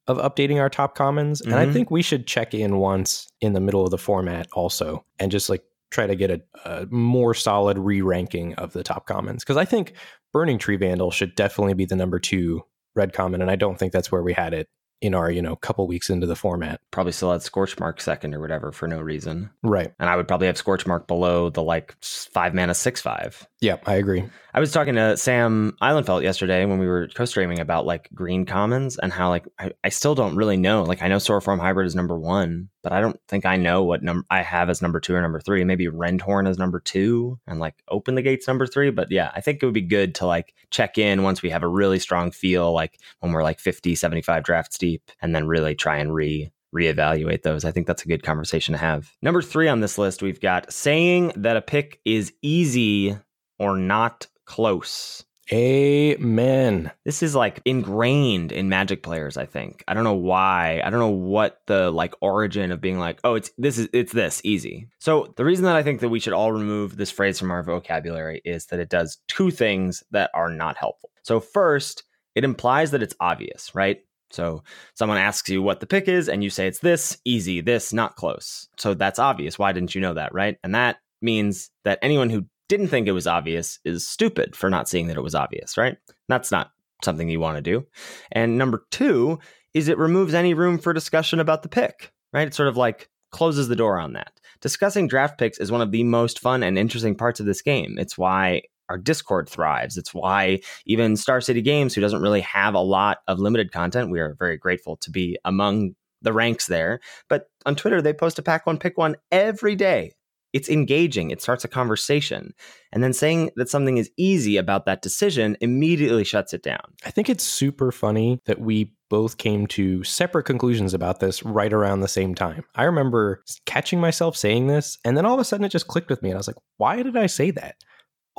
[0.08, 1.42] of updating our top commons.
[1.42, 1.74] And I Mhm.
[1.74, 5.50] think we should check in once in the middle of the format also and just
[5.50, 9.44] like try to get a, a more solid re ranking of the top commons.
[9.44, 9.94] Because I think
[10.34, 12.64] Burning Tree Vandal should definitely be the number two
[12.96, 13.42] red common.
[13.42, 14.68] And I don't think that's where we had it
[15.02, 16.80] in our, you know, couple weeks into the format.
[16.92, 19.50] Probably still had Scorchmark second or whatever for no reason.
[19.64, 19.92] Right.
[20.00, 23.48] And I would probably have Scorchmark below the like five mana six five.
[23.60, 24.24] Yeah, I agree.
[24.54, 28.98] I was talking to Sam Islandfelt yesterday when we were co-streaming about like green commons
[28.98, 30.84] and how like I, I still don't really know.
[30.84, 34.04] Like I know Sauroform Hybrid is number one, but I don't think I know what
[34.04, 35.64] number I have as number two or number three.
[35.64, 38.90] Maybe Rendhorn as number two and like Open the Gates number three.
[38.90, 41.64] But yeah, I think it would be good to like check in once we have
[41.64, 44.91] a really strong feel, like when we're like 50, 75 drafts deep,
[45.22, 47.66] and then really try and re reevaluate those.
[47.66, 49.12] I think that's a good conversation to have.
[49.22, 53.18] Number three on this list, we've got saying that a pick is easy
[53.60, 55.26] or not close.
[55.52, 56.92] Amen.
[57.04, 59.84] This is like ingrained in Magic players, I think.
[59.86, 60.82] I don't know why.
[60.84, 64.14] I don't know what the like origin of being like, oh, it's this is it's
[64.14, 64.88] this easy.
[65.00, 67.64] So the reason that I think that we should all remove this phrase from our
[67.64, 71.10] vocabulary is that it does two things that are not helpful.
[71.24, 74.02] So first, it implies that it's obvious, right?
[74.32, 74.64] So
[74.96, 78.16] someone asks you what the pick is, and you say it's this, easy, this, not
[78.16, 78.68] close.
[78.78, 79.60] So that's obvious.
[79.60, 80.58] Why didn't you know that, right?
[80.64, 84.88] And that means that anyone who didn't think it was obvious is stupid for not
[84.88, 85.98] seeing that it was obvious, right?
[86.30, 86.72] That's not
[87.04, 87.86] something you want to do.
[88.32, 89.40] And number two
[89.74, 92.48] is it removes any room for discussion about the pick, right?
[92.48, 94.32] It sort of like closes the door on that.
[94.62, 97.98] Discussing draft picks is one of the most fun and interesting parts of this game.
[97.98, 99.98] It's why our Discord thrives.
[99.98, 104.12] It's why even Star City Games, who doesn't really have a lot of limited content,
[104.12, 107.00] we are very grateful to be among the ranks there.
[107.30, 110.12] But on Twitter, they post a pack one, pick one every day.
[110.52, 111.32] It's engaging.
[111.32, 112.54] It starts a conversation.
[112.92, 116.82] And then saying that something is easy about that decision immediately shuts it down.
[117.06, 121.72] I think it's super funny that we both came to separate conclusions about this right
[121.72, 122.66] around the same time.
[122.76, 126.10] I remember catching myself saying this, and then all of a sudden it just clicked
[126.10, 126.30] with me.
[126.30, 127.76] And I was like, why did I say that?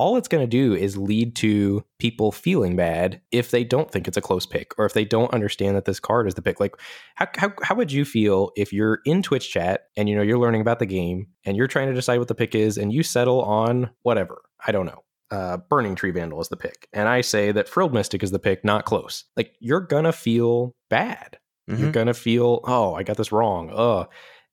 [0.03, 4.09] All it's going to do is lead to people feeling bad if they don't think
[4.09, 6.59] it's a close pick or if they don't understand that this card is the pick.
[6.59, 6.75] Like,
[7.15, 10.39] how, how, how would you feel if you're in Twitch chat and you know you're
[10.39, 13.05] learning about the game and you're trying to decide what the pick is and you
[13.05, 14.43] settle on whatever?
[14.67, 17.95] I don't know uh, Burning Tree Vandal is the pick, and I say that Frilled
[17.95, 19.25] Mystic is the pick, not close.
[19.37, 21.39] Like you're gonna feel bad.
[21.69, 21.93] You're Mhm.
[21.93, 23.71] gonna feel, oh, I got this wrong.
[23.73, 24.09] Ugh.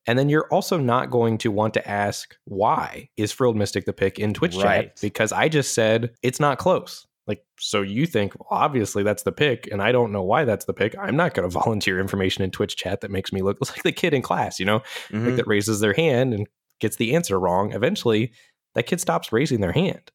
[0.06, 3.92] And then you're also not going to want to ask why is Frilled Mystic the
[3.92, 4.86] pick in Twitch Right.
[4.88, 7.06] chat because I just said it's not close.
[7.26, 10.64] Like, so you think well, obviously that's the pick, and I don't know why that's
[10.64, 10.96] the pick.
[10.98, 13.92] I'm not going to volunteer information in Twitch chat that makes me look like the
[13.92, 15.26] kid in class, you know, Mhm.
[15.26, 16.46] like that raises their hand and
[16.80, 17.72] gets the answer wrong.
[17.72, 18.32] Eventually,
[18.74, 20.10] that kid stops raising their hand.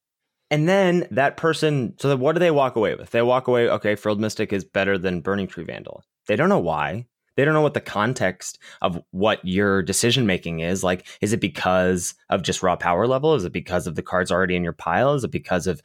[0.52, 3.12] And then that person, so what do they walk away with?
[3.12, 6.04] They walk away, okay, Frilled Mystic is better than Burning Tree Vandal.
[6.28, 7.06] They don't know why.
[7.36, 10.84] They don't know what the context of what your decision making is.
[10.84, 13.36] Like, is it because of just raw power level?
[13.36, 15.14] Is it because of the cards already in your pile?
[15.14, 15.82] Is it because of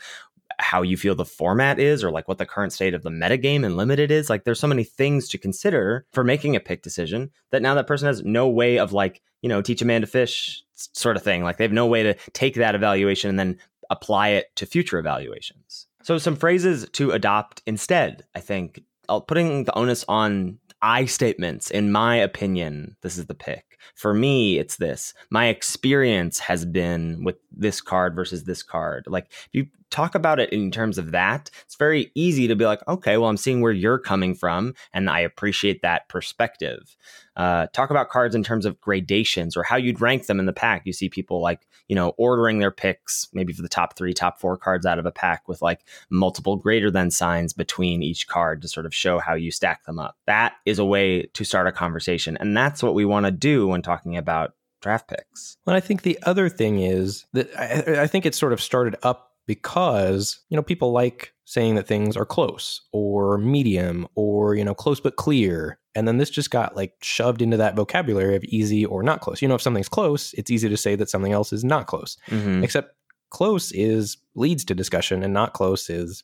[0.58, 3.64] how you feel the format is or like what the current state of the metagame
[3.64, 4.30] and limited is?
[4.30, 7.86] Like, there's so many things to consider for making a pick decision that now that
[7.86, 11.22] person has no way of like, you know, teach a man to fish sort of
[11.22, 11.42] thing.
[11.42, 13.58] Like, they have no way to take that evaluation and then
[13.88, 15.86] apply it to future evaluations.
[16.02, 18.82] So, some phrases to adopt instead, I think,
[19.26, 21.70] putting the onus on I statements.
[21.70, 23.78] In my opinion, this is the pick.
[23.94, 25.14] For me, it's this.
[25.30, 29.04] My experience has been with this card versus this card.
[29.06, 32.64] Like, if you talk about it in terms of that, it's very easy to be
[32.64, 36.96] like, okay, well, I'm seeing where you're coming from, and I appreciate that perspective.
[37.37, 40.53] Uh, talk about cards in terms of gradations or how you'd rank them in the
[40.53, 40.83] pack.
[40.85, 44.38] You see people like, you know, ordering their picks maybe for the top three, top
[44.38, 48.61] four cards out of a pack with like multiple greater than signs between each card
[48.62, 50.16] to sort of show how you stack them up.
[50.26, 52.37] That is a way to start a conversation.
[52.38, 55.57] And that's what we want to do when talking about draft picks.
[55.64, 58.96] Well, I think the other thing is that I, I think it sort of started
[59.03, 64.64] up because, you know, people like saying that things are close or medium or, you
[64.64, 65.80] know, close but clear.
[65.96, 69.42] And then this just got like shoved into that vocabulary of easy or not close.
[69.42, 72.16] You know, if something's close, it's easy to say that something else is not close.
[72.28, 72.62] Mhm.
[72.62, 72.94] Except
[73.30, 76.22] close is leads to discussion and not close is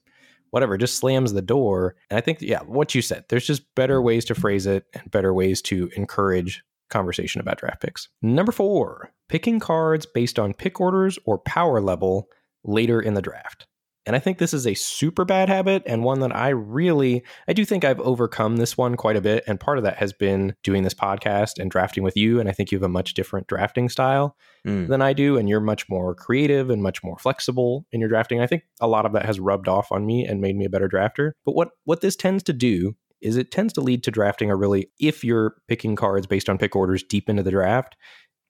[0.50, 1.96] whatever, just slams the door.
[2.08, 5.10] And I think, yeah, what you said, there's just better ways to phrase it and
[5.10, 8.08] better ways to encourage conversation about draft picks.
[8.22, 12.28] Number four, picking cards based on pick orders or power level
[12.66, 13.66] later in the draft.
[14.08, 17.52] And I think this is a super bad habit and one that I really, I
[17.52, 19.42] do think I've overcome this one quite a bit.
[19.48, 22.38] And part of that has been doing this podcast and drafting with you.
[22.38, 24.88] And I think you have a much different drafting style Mm.
[24.88, 28.40] than I do, and you're much more creative and much more flexible in your drafting.
[28.40, 30.70] I think a lot of that has rubbed off on me and made me a
[30.70, 31.32] better drafter.
[31.44, 34.56] But what what this tends to do is it tends to lead to drafting a
[34.56, 37.96] really if you're picking cards based on pick orders deep into the draft,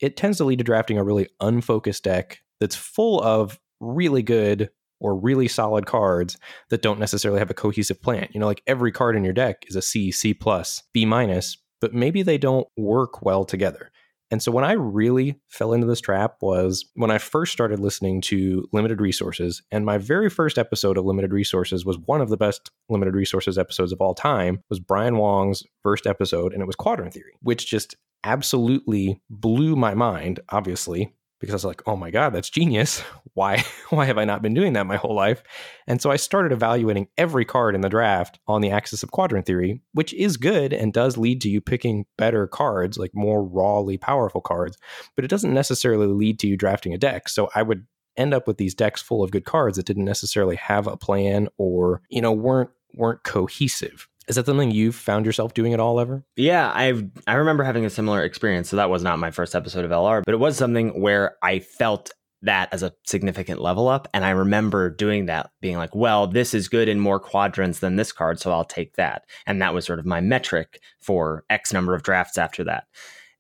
[0.01, 4.71] it tends to lead to drafting a really unfocused deck that's full of really good
[5.01, 6.39] or really solid cards
[6.71, 8.29] that don't necessarily have a cohesive plan.
[8.33, 11.59] You know, like every card in your deck is a C, C plus, B minus,
[11.81, 13.91] but maybe they don't work well together.
[14.31, 18.21] And so when I really fell into this trap was when I first started listening
[18.23, 19.63] to Limited Resources.
[19.71, 23.57] And my very first episode of Limited Resources was one of the best Limited Resources
[23.57, 27.71] episodes of all time, was Brian Wong's first episode, and it was Quadrant Theory, which
[27.71, 33.03] just absolutely blew my mind, obviously, because I was like, oh my God, that's genius.
[33.35, 35.43] Why why have I not been doing that my whole life?
[35.87, 39.45] And so I started evaluating every card in the draft on the axis of quadrant
[39.45, 43.99] theory, which is good and does lead to you picking better cards, like more rawly
[43.99, 44.79] powerful cards,
[45.15, 47.29] but it doesn't necessarily lead to you drafting a deck.
[47.29, 50.57] So I would end up with these decks full of good cards that didn't necessarily
[50.57, 54.09] have a plan or, you know, weren't weren't cohesive.
[54.29, 56.25] Is that something you've found yourself doing at all ever?
[56.37, 58.69] Yeah, I I remember having a similar experience.
[58.69, 61.61] So that was not my first episode of LR, but it was something where I
[61.61, 62.11] felt
[62.43, 64.09] that as a significant level up.
[64.13, 67.97] And I remember doing that, being like, well, this is good in more quadrants than
[67.97, 69.25] this card, so I'll take that.
[69.47, 72.85] And that was sort of my metric for X number of drafts after that.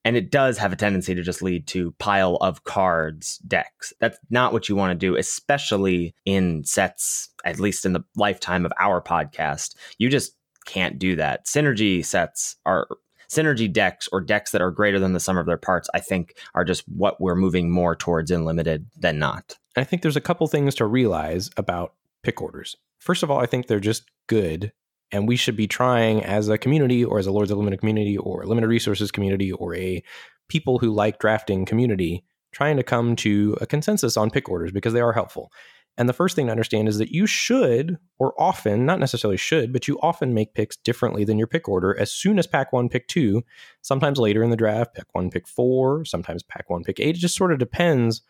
[0.04, 3.92] And it does have a tendency to just lead to pile of cards decks.
[3.98, 8.64] That's not what you want to do, especially in sets, at least in the lifetime
[8.64, 9.74] of our podcast.
[9.98, 11.46] You just can't do that.
[11.46, 12.86] Synergy sets are
[13.30, 16.36] synergy decks or decks that are greater than the sum of their parts, I think,
[16.54, 19.56] are just what we're moving more towards in limited than not.
[19.76, 22.76] I think there's a couple things to realize about pick orders.
[22.98, 24.72] First of all, I think they're just good.
[25.12, 28.16] And we should be trying as a community or as a Lords of Limited community
[28.16, 30.02] or a limited resources community or a
[30.48, 34.92] people who like drafting community, trying to come to a consensus on pick orders because
[34.92, 35.52] they are helpful.
[35.98, 39.72] And the first thing to understand is that you should, or often, not necessarily should,
[39.72, 42.88] but you often make picks differently than your pick order as soon as pack one,
[42.88, 43.42] pick two,
[43.80, 47.16] sometimes later in the draft, pick one, pick four, sometimes pack one, pick eight.
[47.16, 48.22] It just sort of depends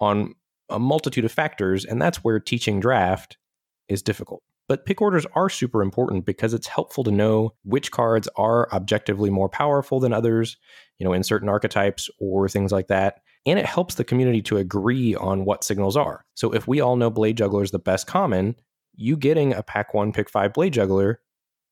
[0.00, 0.34] on
[0.68, 1.84] a multitude of factors.
[1.84, 3.38] And that's where teaching draft
[3.88, 4.42] is difficult.
[4.66, 9.28] But pick orders are super important because it's helpful to know which cards are objectively
[9.28, 10.56] more powerful than others,
[10.98, 13.20] you know, in certain archetypes or things like that.
[13.46, 16.24] And it helps the community to agree on what signals are.
[16.34, 18.56] So if we all know Blade Juggler is the best common,
[18.94, 21.20] you getting a pack one, pick five Blade Juggler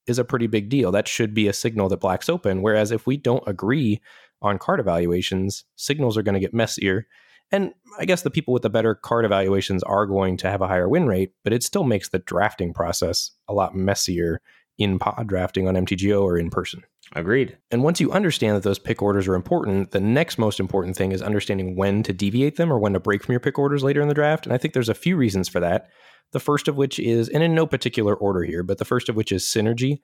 [0.06, 0.90] is a pretty big deal.
[0.90, 2.62] That should be a signal that Black's open.
[2.62, 4.00] Whereas if we don't agree
[4.42, 7.06] on card evaluations, signals are going to get messier.
[7.52, 10.66] And I guess the people with the better card evaluations are going to have a
[10.66, 14.40] higher win rate, but it still makes the drafting process a lot messier
[14.78, 16.82] in pod drafting on MTGO or in person.
[17.14, 17.58] Agreed.
[17.70, 21.12] And once you understand that those pick orders are important, the next most important thing
[21.12, 24.00] is understanding when to deviate them or when to break from your pick orders later
[24.00, 24.46] in the draft.
[24.46, 25.88] And I think there's a few reasons for that.
[26.32, 29.16] The first of which is, and in no particular order here, but the first of
[29.16, 29.98] which is synergy.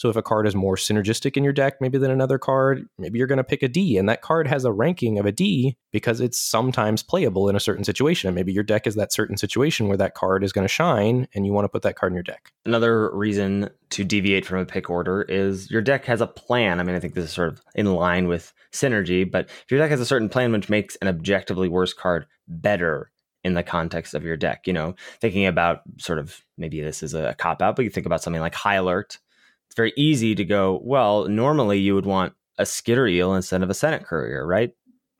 [0.00, 3.18] So if a card is more synergistic in your deck, maybe than another card, maybe
[3.18, 5.76] you're going to pick a D, and that card has a ranking of a D
[5.92, 8.26] because it's sometimes playable in a certain situation.
[8.26, 11.28] And maybe your deck is that certain situation where that card is going to shine,
[11.34, 12.50] and you want to put that card in your deck.
[12.64, 16.80] Another reason to deviate from a pick order is your deck has a plan.
[16.80, 19.80] I mean, I think this is sort of in line with synergy, but if your
[19.80, 23.10] deck has a certain plan which makes an objectively worse card better
[23.44, 27.12] in the context of your deck, you know, thinking about sort of maybe this is
[27.12, 29.18] a cop out, but you think about something like High Alert.
[29.70, 33.70] It's very easy to go, well, normally you would want a Skitter Eel instead of
[33.70, 34.72] a Senate Courier, right?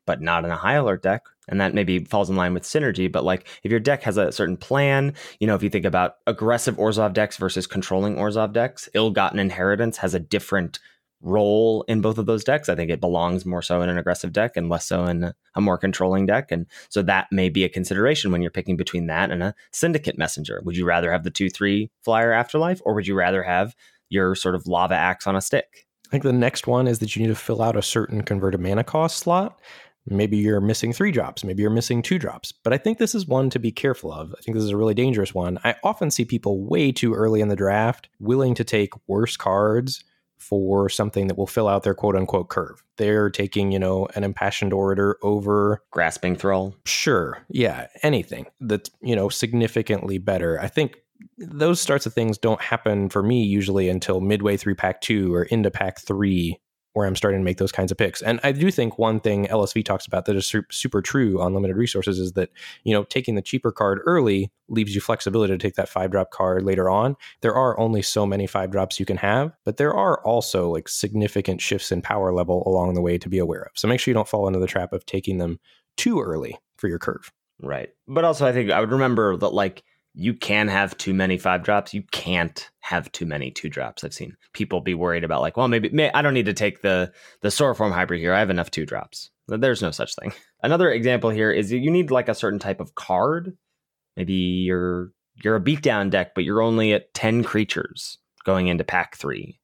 [0.07, 1.23] But not in a High Alert deck.
[1.47, 3.11] And that maybe falls in line with synergy.
[3.11, 6.17] But like if your deck has a certain plan, you know, if you think about
[6.27, 10.81] aggressive Orzhov decks versus controlling Orzhov decks, Ill Gotten Inheritance has a different
[11.23, 12.69] role in both of those decks.
[12.69, 15.61] I think it belongs more so in an aggressive deck and less so in a
[15.61, 16.51] more controlling deck.
[16.51, 20.19] And so that may be a consideration when you're picking between that and a syndicate
[20.19, 20.61] messenger.
[20.65, 23.77] Would you rather have the 2 3 flyer afterlife or would you rather have
[24.11, 25.87] your sort of lava axe on a stick?
[26.07, 28.61] I think the next one is that you need to fill out a certain converted
[28.61, 29.61] mana cost slot.
[30.07, 31.45] Maybe you're missing three drops.
[31.45, 32.53] Maybe you're missing two drops.
[32.53, 34.35] But I think this is one to be careful of.
[34.37, 35.59] I think this is a really dangerous one.
[35.63, 40.03] I often see people way too early in the draft willing to take worse cards
[40.39, 42.83] for something that will fill out their quote unquote curve.
[42.97, 46.75] They're taking, you know, an impassioned orator over grasping thrall.
[46.87, 47.39] Sure.
[47.51, 47.87] Yeah.
[48.03, 50.59] Anything that's, you know, significantly better.
[50.59, 50.97] I think
[51.39, 55.45] those sorts of things don't happen for me usually until midway through pack two or
[55.45, 56.59] into pack three
[56.93, 58.21] where I'm starting to make those kinds of picks.
[58.21, 61.77] And I do think one thing LSV talks about that is super true on limited
[61.77, 62.51] resources is that,
[62.83, 66.31] you know, taking the cheaper card early leaves you flexibility to take that five drop
[66.33, 67.17] card later on.
[67.43, 70.89] There are only so many five drops you can have, but there are also like
[70.89, 73.73] significant shifts in power level along the way to be aware of.
[73.77, 75.61] So make sure you don't fall into the trap of taking them
[75.97, 77.31] too early for your curve.
[77.63, 77.91] Right.
[78.09, 79.85] But also I think I would remember that like
[80.15, 81.95] you can have too many five drops.
[81.95, 84.03] You can't have too many two drops.
[84.03, 86.83] I've seen people be worried about like, well, maybe may, I don't need to take
[86.83, 88.35] the the Sauroform hybrid here.
[88.35, 89.31] I have enough two drops.
[89.47, 90.33] There's no such thing.
[90.63, 93.57] Another example here is you need like a certain type of card.
[94.17, 99.17] Maybe you're you're a beatdown deck, but you're only at ten creatures going into pack
[99.17, 99.60] three.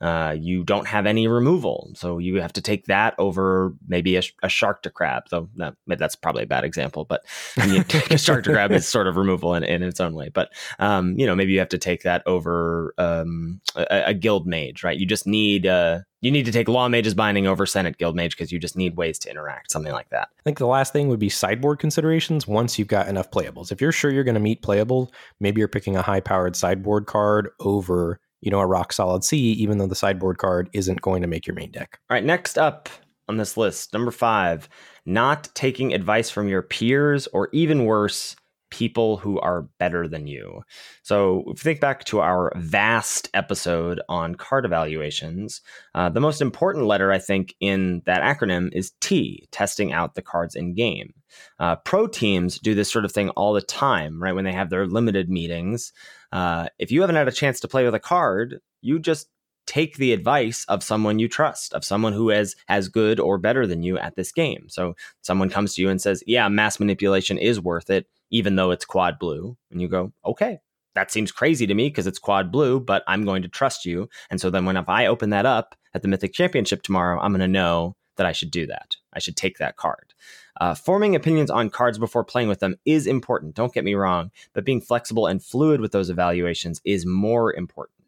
[0.00, 4.22] Uh, you don't have any removal, so you have to take that over maybe a,
[4.42, 5.28] a Sharktocrab.
[5.30, 7.22] Though no, that's probably a bad example, but
[7.56, 7.84] a
[8.16, 10.30] Sharktocrab is sort of removal in, in its own way.
[10.30, 14.46] But um, you know, maybe you have to take that over um, a, a, guild
[14.46, 14.98] mage, right?
[14.98, 18.58] You just need uh, you need to take Lawmage's Binding over Senate Guildmage because you
[18.58, 20.28] just need ways to interact, something like that.
[20.38, 22.46] I think the last thing would be sideboard considerations.
[22.46, 25.68] Once you've got enough playables, if you're sure you're going to meet playable, maybe you're
[25.68, 29.86] picking a high powered sideboard card over you know, a rock solid C, even though
[29.86, 31.98] the sideboard card isn't going to make your main deck.
[32.08, 32.88] All right, next up
[33.28, 34.68] on this list, number five,
[35.06, 38.36] not taking advice from your peers or even worse,
[38.70, 40.62] people who are better than you.
[41.02, 45.60] So, if you think back to our vast episode on card evaluations,
[45.94, 50.22] uh, the most important letter, I think, in that acronym is T, testing out the
[50.22, 51.14] cards in game.
[51.58, 54.34] Uh, pro teams do this sort of thing all the time, right?
[54.34, 55.92] When they have their limited meetings.
[56.32, 59.28] Uh, if you haven't had a chance to play with a card, you just
[59.66, 63.66] take the advice of someone you trust, of someone who is as good or better
[63.66, 64.68] than you at this game.
[64.68, 68.70] So someone comes to you and says, Yeah, mass manipulation is worth it, even though
[68.70, 69.56] it's quad blue.
[69.70, 70.60] And you go, Okay,
[70.94, 74.08] that seems crazy to me because it's quad blue, but I'm going to trust you.
[74.30, 77.32] And so then when if I open that up at the Mythic Championship tomorrow, I'm
[77.32, 78.96] going to know that I should do that.
[79.14, 80.12] I should take that card.
[80.60, 84.30] Uh, forming opinions on cards before playing with them is important, don't get me wrong,
[84.52, 87.99] but being flexible and fluid with those evaluations is more important.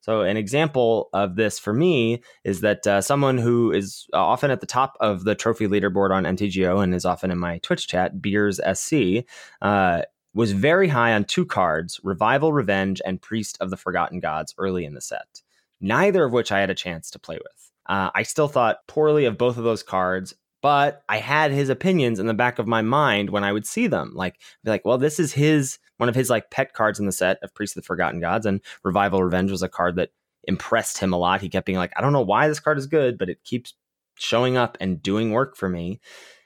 [0.00, 4.60] So, an example of this for me is that uh, someone who is often at
[4.60, 8.22] the top of the trophy leaderboard on MTGO and is often in my Twitch chat,
[8.22, 9.24] Beers SC,
[9.60, 10.02] uh,
[10.34, 14.84] was very high on two cards Revival Revenge and Priest of the Forgotten Gods early
[14.84, 15.42] in the set,
[15.80, 17.72] neither of which I had a chance to play with.
[17.86, 22.18] Uh, I still thought poorly of both of those cards, but I had his opinions
[22.18, 24.12] in the back of my mind when I would see them.
[24.14, 27.12] Like, be like, well, this is his one of his like pet cards in the
[27.12, 30.10] set of Priest of the Forgotten Gods, and Revival Revenge was a card that
[30.44, 31.40] impressed him a lot.
[31.40, 33.74] He kept being like, I don't know why this card is good, but it keeps
[34.16, 36.00] showing up and doing work for me.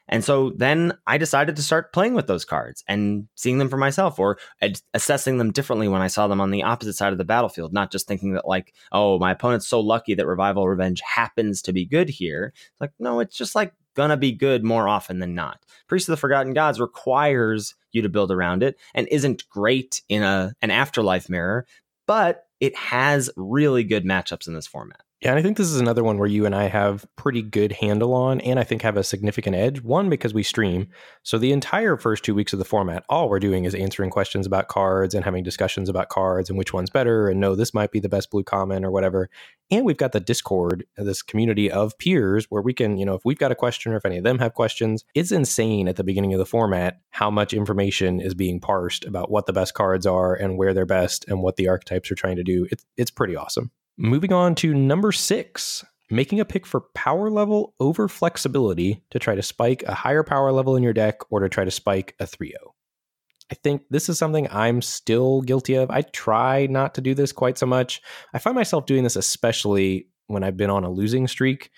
[0.08, 3.76] And so then I decided to start playing with those cards and seeing them for
[3.78, 7.18] myself or ad- assessing them differently when I saw them on the opposite side of
[7.18, 11.00] the battlefield, not just thinking that, like, oh, my opponent's so lucky that Revival Revenge
[11.00, 12.52] happens to be good here.
[12.54, 15.64] It's like, no, it's just like gonna be good more often than not.
[15.88, 20.22] Priest of the Forgotten Gods requires you to build around it and isn't great in
[20.22, 21.66] a an afterlife mirror,
[22.06, 25.01] but it has really good matchups in this format.
[25.22, 27.70] Yeah, and I think this is another one where you and I have pretty good
[27.70, 29.80] handle on, and I think have a significant edge.
[29.80, 30.88] One, because we stream.
[31.22, 34.48] So the entire first two weeks of the format, all we're doing is answering questions
[34.48, 37.92] about cards and having discussions about cards and which one's better, and no, this might
[37.92, 39.30] be the best blue common or whatever.
[39.70, 43.24] And we've got the Discord, this community of peers where we can, you know, if
[43.24, 46.02] we've got a question or if any of them have questions, it's insane at the
[46.02, 50.04] beginning of the format how much information is being parsed about what the best cards
[50.04, 52.66] are and where they're best and what the archetypes are trying to do.
[52.72, 53.70] It's it's pretty awesome.
[53.98, 59.34] Moving on to number six, making a pick for power level over flexibility to try
[59.34, 62.26] to spike a higher power level in your deck or to try to spike a
[62.26, 62.74] 3 0.
[63.50, 65.90] I think this is something I'm still guilty of.
[65.90, 68.00] I try not to do this quite so much.
[68.32, 71.70] I find myself doing this especially when I've been on a losing streak.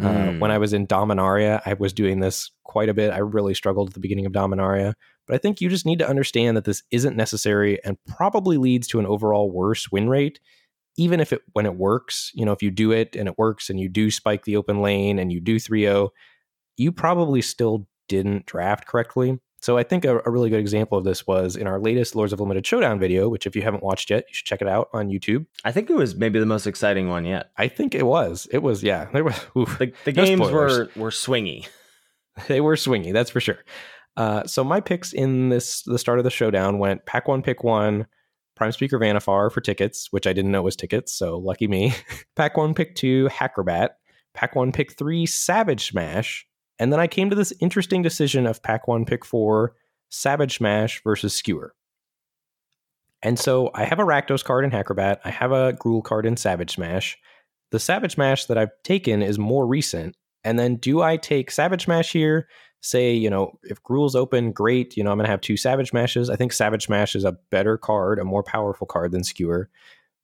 [0.00, 0.06] Mm.
[0.06, 0.54] Uh, when hmm.
[0.54, 3.12] I was in Dominaria, I was doing this quite a bit.
[3.12, 4.94] I really struggled at the beginning of Dominaria.
[5.26, 8.86] But I think you just need to understand that this isn't necessary and probably leads
[8.88, 10.40] to an overall worse win rate
[10.96, 13.70] even if it when it works, you know, if you do it and it works
[13.70, 16.10] and you do spike the open lane and you do 3-0,
[16.76, 19.38] you probably still didn't draft correctly.
[19.62, 22.32] So I think a, a, really good example of this was in our latest Lords
[22.32, 24.88] of Limited Showdown video, which if you haven't watched yet, you should check it out
[24.92, 25.46] on YouTube.
[25.64, 27.52] I think it was maybe the most exciting one yet.
[27.56, 28.48] I think it was.
[28.50, 29.08] It was, yeah.
[29.12, 30.78] There was oof, the, the no games spoilers.
[30.78, 31.68] were were swingy.
[32.48, 33.58] they were swingy, that's for sure.
[34.16, 37.62] Uh, so my picks in this the start of the showdown went pack one, pick
[37.62, 38.06] one,
[38.62, 41.96] Prime Speaker Vannifar for tickets, which I didn't know was tickets, so lucky me.
[42.36, 43.96] pack one, pick two, Hacrobat.
[44.34, 46.46] Pack one, pick three, Savage Smash.
[46.78, 49.74] And then I came to this interesting decision of pack one, pick four,
[50.10, 51.74] Savage Smash versus Skewer.
[53.20, 55.22] And so I have a Rakdos card in Hacrobat.
[55.24, 57.18] I have a Gruul card in Savage Smash.
[57.72, 60.16] The Savage Smash that I've taken is more recent.
[60.44, 62.46] And then do I take Savage Smash here?
[62.84, 64.96] Say, you know, if Gruul's open, great.
[64.96, 66.28] You know, I'm going to have two Savage Smashes.
[66.28, 69.70] I think Savage Smash is a better card, a more powerful card than Skewer.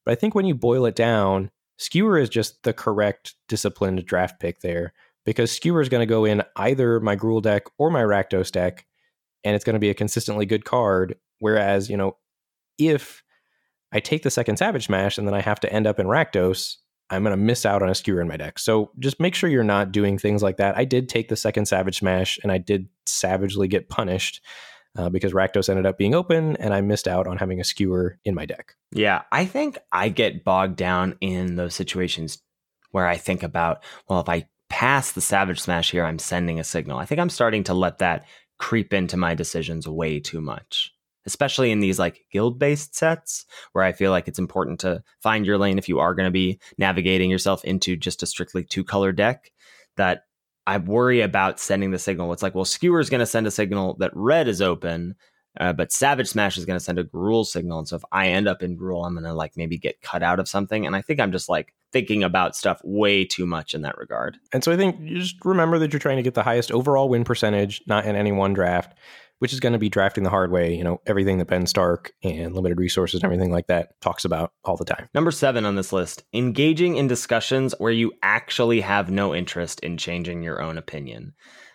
[0.05, 4.41] But I think when you boil it down, Skewer is just the correct disciplined draft
[4.41, 4.93] pick there
[5.25, 8.87] because Skewer is going to go in either my Gruul deck or my Rakdos deck,
[9.45, 11.17] and it's going to be a consistently good card.
[11.39, 12.17] Whereas, you know,
[12.79, 13.23] if
[13.93, 16.77] I take the second Savage Smash and then I have to end up in Rakdos,
[17.11, 18.59] I'm going to miss out on a skewer in my deck.
[18.59, 20.77] So just make sure you're not doing things like that.
[20.77, 24.45] I did take the second Savage Smash and I did savagely get punished
[24.97, 28.19] uh, because Rakdos ended up being open and I missed out on having a skewer
[28.25, 28.75] in my deck.
[28.93, 32.39] Yeah, I think I get bogged down in those situations
[32.91, 36.65] where I think about, well, if I pass the Savage Smash here, I'm sending a
[36.65, 36.99] signal.
[36.99, 38.27] I think I'm starting to let that
[38.59, 40.93] creep into my decisions way too much
[41.29, 45.45] especially in these like guild based sets where I feel like it's important to find
[45.45, 48.83] your lane if you are going to be navigating yourself into just a strictly two
[48.83, 49.53] color deck.
[49.97, 50.23] That
[50.67, 52.33] I worry about sending the signal.
[52.33, 55.17] It's like, well, Skewer is going to send a signal that red is open,
[55.61, 57.81] uh, but Savage Smash is going to send a Gruul signal.
[57.81, 60.23] And so if I end up in Gruul, I'm going to like maybe get cut
[60.23, 60.87] out of something.
[60.87, 64.39] And I think I'm just like thinking about stuff way too much in that regard.
[64.53, 67.09] And so I think you just remember that you're trying to get the highest overall
[67.09, 68.97] win percentage, not in any one draft
[69.39, 72.13] which is going to be drafting the hard way, you know, everything that Ben Stark
[72.23, 75.09] and limited resources and everything like that talks about all the time.
[75.15, 79.97] Number seven on this list engaging in discussions where you actually have no interest in
[79.97, 81.35] changing your own opinion.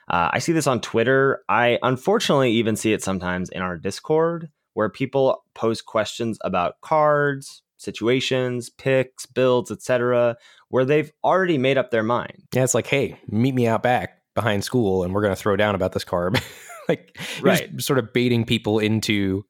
[0.09, 1.43] Uh, I see this on Twitter.
[1.47, 7.61] I unfortunately even see it sometimes in our Discord where people pose questions about cards,
[7.78, 10.36] situations, picks, builds, etc.,
[10.70, 12.43] where they've already made up their mind.
[12.53, 15.55] Yeah, it's like, hey, meet me out back behind school and we're going to throw
[15.55, 16.41] down about this card.
[16.90, 17.82] like right.
[17.82, 19.46] sort of baiting people into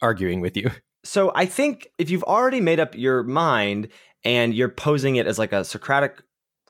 [0.00, 0.70] arguing with you.
[1.04, 3.88] So I think if you've already made up your mind
[4.24, 6.20] and you're posing it as like a Socratic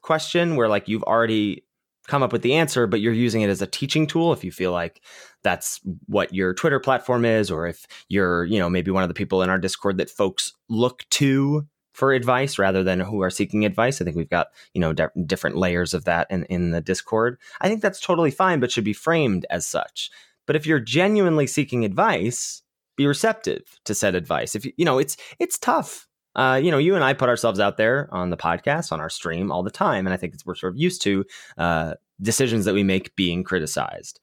[0.02, 1.64] question where like you've already
[2.08, 4.52] come up with the answer, but you're using it as a teaching tool if you
[4.52, 5.02] feel like
[5.42, 9.14] that's what your Twitter platform is, or if you're, you know, maybe one of the
[9.14, 11.66] people in our Discord that folks look to
[11.98, 14.00] for advice rather than who are seeking advice.
[14.00, 17.38] I think we've got, you know, di- different layers of that in, in the Discord.
[17.60, 20.08] I think that's totally fine, but should be framed as such.
[20.46, 22.62] But if you're genuinely seeking advice,
[22.96, 24.54] be receptive to said advice.
[24.54, 26.06] If you, you know, it's it's tough.
[26.36, 29.10] Uh, you know, you and I put ourselves out there on the podcast, on our
[29.10, 31.24] stream all the time, and I think we're sort of used to
[31.56, 34.20] uh, decisions that we make being criticized.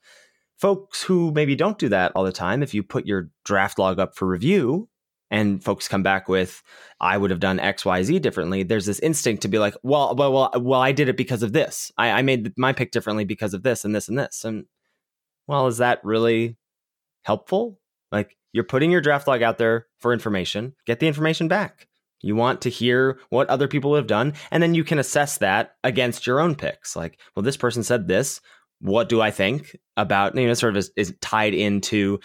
[0.56, 4.00] Folks who maybe don't do that all the time, if you put your draft log
[4.00, 4.88] up for review,
[5.30, 6.62] and folks come back with
[7.00, 8.62] i would have done xyz differently.
[8.62, 11.52] There's this instinct to be like well well well, well i did it because of
[11.52, 11.92] this.
[11.98, 14.44] I, I made my pick differently because of this and this and this.
[14.44, 14.66] And
[15.46, 16.56] well is that really
[17.22, 17.80] helpful?
[18.12, 20.74] Like you're putting your draft log out there for information.
[20.86, 21.88] Get the information back.
[22.22, 25.76] You want to hear what other people have done and then you can assess that
[25.84, 26.96] against your own picks.
[26.96, 28.40] Like well this person said this.
[28.80, 30.36] What do I think about?
[30.36, 32.20] You know sort of is, is, tied into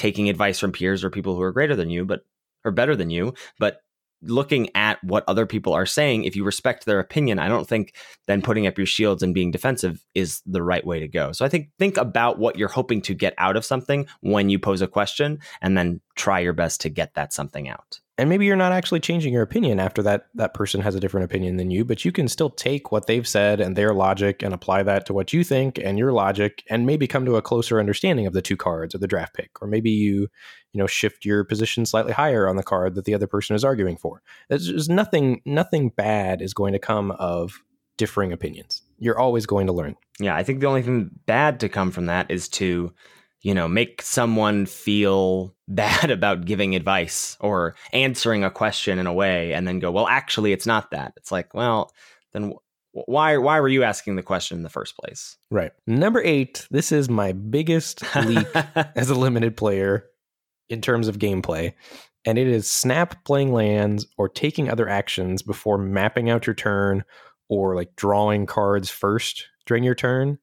[0.00, 2.22] taking advice from peers or people who are greater than you, but
[2.64, 3.82] or better than you, but
[4.22, 7.94] looking at what other people are saying, if you respect their opinion, I don't think
[8.26, 11.32] then putting up your shields and being defensive is the right way to go.
[11.32, 14.58] So I think think about what you're hoping to get out of something when you
[14.58, 18.44] pose a question and then try your best to get that something out and maybe
[18.44, 21.70] you're not actually changing your opinion after that that person has a different opinion than
[21.70, 25.06] you but you can still take what they've said and their logic and apply that
[25.06, 28.32] to what you think and your logic and maybe come to a closer understanding of
[28.32, 30.28] the two cards or the draft pick or maybe you
[30.72, 33.64] you know shift your position slightly higher on the card that the other person is
[33.64, 34.22] arguing for.
[34.48, 37.62] There's nothing nothing bad is going to come of
[37.96, 38.82] differing opinions.
[38.98, 39.96] You're always going to learn.
[40.18, 42.92] Yeah i think the only thing bad to come from that is to
[43.42, 49.12] you know, make someone feel bad about giving advice or answering a question in a
[49.12, 51.12] way and then go, well, actually, it's not that.
[51.16, 51.92] It's like, well,
[52.32, 52.52] then
[52.92, 55.36] why why were you asking the question in the first place?
[55.50, 55.70] Right.
[55.86, 58.48] Number eight, this is my biggest leak
[58.96, 60.06] as a limited player
[60.68, 61.72] in terms of gameplay.
[62.24, 67.04] And it is snap playing lands or taking other actions before mapping out your turn
[67.48, 70.38] or like drawing cards first during your turn.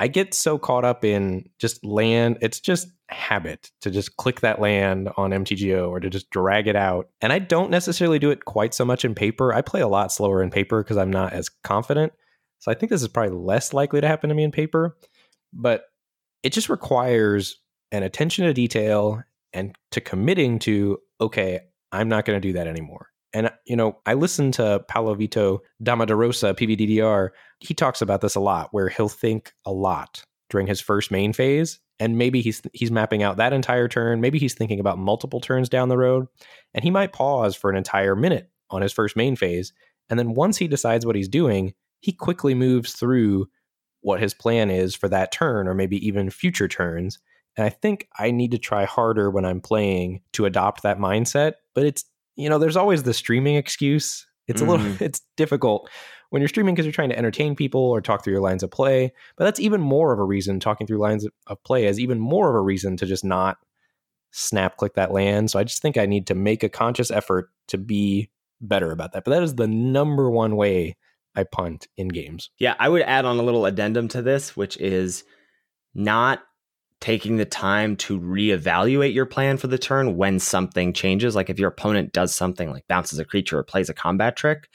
[0.00, 2.38] I get so caught up in just land.
[2.40, 6.74] It's just habit to just click that land on MTGO or to just drag it
[6.74, 7.10] out.
[7.20, 9.52] And I don't necessarily do it quite so much in paper.
[9.52, 12.14] I play a lot slower in paper because I'm not as confident.
[12.60, 14.96] So I think this is probably less likely to happen to me in paper.
[15.52, 15.84] but
[16.42, 17.58] it just requires
[17.92, 19.22] an attention to detail
[19.52, 21.60] and to committing to, okay,
[21.92, 23.08] I'm not going to do that anymore.
[23.32, 27.30] And, uh, you know, I listened to Paulo Vitor Damo da Rosa, PVDDR.
[27.60, 31.32] He talks about this a lot, where he'll think a lot during his first main
[31.32, 31.78] phase.
[31.98, 34.20] And maybe he's he's mapping out that entire turn.
[34.20, 36.26] Maybe he's thinking about multiple turns down the road.
[36.74, 39.72] And he might pause for an entire minute on his first main phase.
[40.08, 43.48] And then once he decides what he's doing, he quickly moves through
[44.00, 47.18] what his plan is for that turn or maybe even future turns.
[47.56, 51.54] And I think I need to try harder when I'm playing to adopt that mindset.
[51.74, 52.04] But it's
[52.36, 54.26] you know, there's always the streaming excuse.
[54.46, 54.70] It's mm-hmm.
[54.70, 55.88] a little, it's difficult
[56.30, 58.70] when you're streaming because you're trying to entertain people or talk through your lines of
[58.70, 59.12] play.
[59.36, 62.48] But that's even more of a reason, talking through lines of play is even more
[62.48, 63.58] of a reason to just not
[64.30, 65.50] snap click that land.
[65.50, 69.12] So I just think I need to make a conscious effort to be better about
[69.12, 69.24] that.
[69.24, 70.96] But that is the number one way
[71.34, 72.50] I punt in games.
[72.58, 75.24] Yeah, I would add on a little addendum to this, which is
[75.94, 76.42] not
[77.00, 81.34] taking the time to reevaluate your plan for the turn when something changes.
[81.34, 84.68] Like if your opponent does something like bounces a creature or plays a combat trick,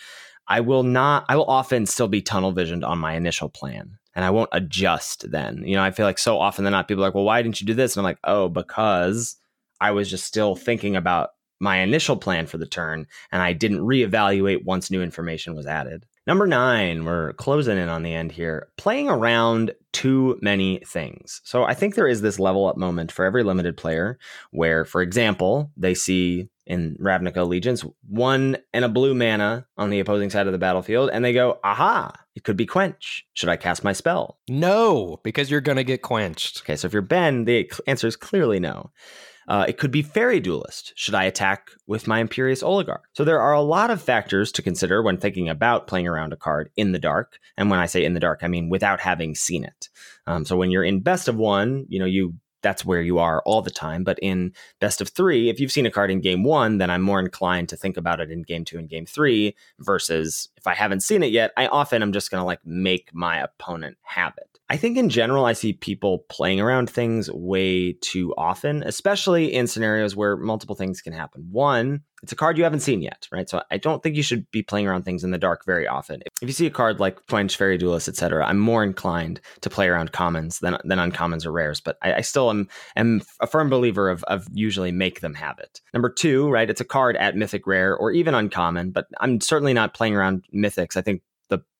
[0.48, 4.26] I will not, I will often still be tunnel visioned on my initial plan and
[4.26, 5.64] I won't adjust then.
[5.66, 7.62] You know, I feel like so often than not, people are like, well, why didn't
[7.62, 7.96] you do this?
[7.96, 9.36] And I'm like, oh, because
[9.80, 13.80] I was just still thinking about my initial plan for the turn and I didn't
[13.80, 16.06] reevaluate once new information was added.
[16.28, 18.70] Number nine, we're closing in on the end here.
[18.78, 21.42] Playing around too many things.
[21.44, 24.18] So I think there is this level up moment for every limited player
[24.52, 30.00] where, for example, they see in Ravnica Allegiance one and a blue mana on the
[30.00, 33.26] opposing side of the battlefield, and they go, aha, it could be quench.
[33.34, 34.40] Should I cast my spell?
[34.50, 36.62] No, because you're going to get quenched.
[36.62, 38.90] Okay, so if you're Ben, the answer is clearly no.
[39.48, 40.94] Uh, it could be Faerie Duelist.
[40.96, 43.04] Should I attack with my Imperious Oligarch?
[43.14, 46.38] So there are a lot of factors to consider when thinking about playing around a
[46.38, 47.38] card in the dark.
[47.58, 49.90] And when I say in the dark, I mean without having seen it.
[50.28, 52.34] Um, so when you're in best of one, you know, you
[52.66, 54.04] that's where you are all the time.
[54.04, 57.04] But in best of three, if you've seen a card in game one, then I'm
[57.04, 60.74] more inclined to think about it in game two and game three versus if I
[60.74, 64.34] haven't seen it yet, I often am just going to like make my opponent have
[64.38, 64.55] it.
[64.68, 69.68] I think in general, I see people playing around things way too often, especially in
[69.68, 71.48] scenarios where multiple things can happen.
[71.52, 73.48] One, it's a card you haven't seen yet, right?
[73.48, 76.24] So I don't think you should be playing around things in the dark very often.
[76.42, 79.88] If you see a card like Quench, Faerie Duelist, etc., I'm more inclined to play
[79.88, 83.70] around commons than, than uncommons or rares, but I, I still am, am a firm
[83.70, 85.80] believer of, of usually make them have it.
[85.94, 86.70] Number two, right?
[86.70, 90.44] It's a card at Mythic Rare or even uncommon, but I'm certainly not playing around
[90.52, 90.98] Mythics.
[90.98, 91.22] I think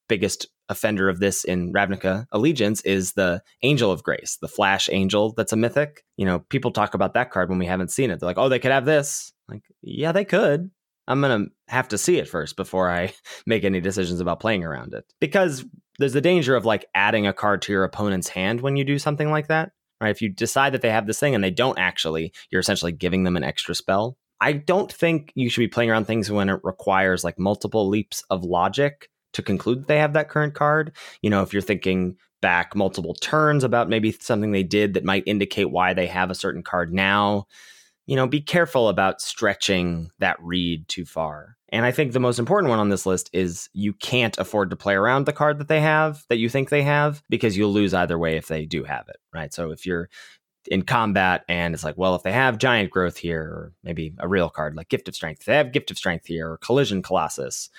[0.08, 5.34] biggest offender of this in Ravnica Allegiance is the Angel of Grace, the Flash Angel
[5.34, 6.04] that's a mythic.
[6.18, 8.20] You know, people talk about that card when we haven't seen it.
[8.20, 9.32] They're like, oh, they could have this.
[9.48, 10.72] Like, yeah, they could.
[11.08, 13.14] I'm going to have to see it first before I
[13.46, 15.06] make any decisions about playing around it.
[15.20, 15.66] Because
[16.00, 19.00] there's the danger of like adding a card to your opponent's hand when you do
[19.00, 19.72] something like that.
[20.02, 20.10] Right?
[20.10, 23.24] If you decide that they have this thing and they don't actually, you're essentially giving
[23.24, 24.18] them an extra spell.
[24.42, 28.22] I don't think you should be playing around things when it requires like multiple leaps
[28.30, 30.92] of logic to conclude that they have that current card.
[31.22, 35.24] You know, if you're thinking back multiple turns about maybe something they did that might
[35.26, 37.48] indicate why they have a certain card now,
[38.06, 41.58] you know, be careful about stretching that read too far.
[41.70, 44.76] And I think the most important one on this list is you can't afford to
[44.76, 47.94] play around the card that they have that you think they have because you'll lose
[47.94, 49.54] either way if they do have it, right?
[49.54, 50.10] So if you're
[50.68, 54.28] in combat and it's like, well, if they have giant growth here, or maybe a
[54.28, 57.02] real card like Gift of Strength, if they have Gift of Strength here, or Collision
[57.02, 57.70] Colossus,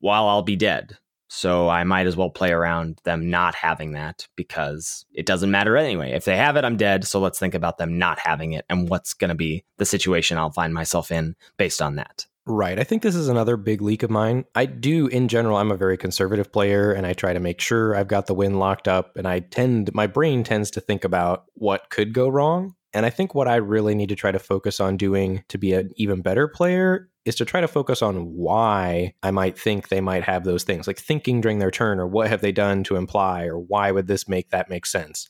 [0.00, 0.98] while I'll be dead.
[1.34, 5.78] So I might as well play around them not having that because it doesn't matter
[5.78, 6.12] anyway.
[6.12, 7.06] If they have it, I'm dead.
[7.06, 10.36] So let's think about them not having it and what's going to be the situation
[10.36, 12.26] I'll find myself in based on that.
[12.44, 12.78] Right.
[12.78, 14.44] I think this is another big leak of mine.
[14.54, 17.96] I do, in general, I'm a very conservative player and I try to make sure
[17.96, 19.16] I've got the win locked up.
[19.16, 22.74] And I tend, my brain tends to think about what could go wrong.
[22.92, 25.72] And I think what I really need to try to focus on doing to be
[25.72, 30.00] an even better player is to try to focus on why I might think they
[30.00, 32.96] might have those things, like thinking during their turn, or what have they done to
[32.96, 35.28] imply, or why would this make that make sense.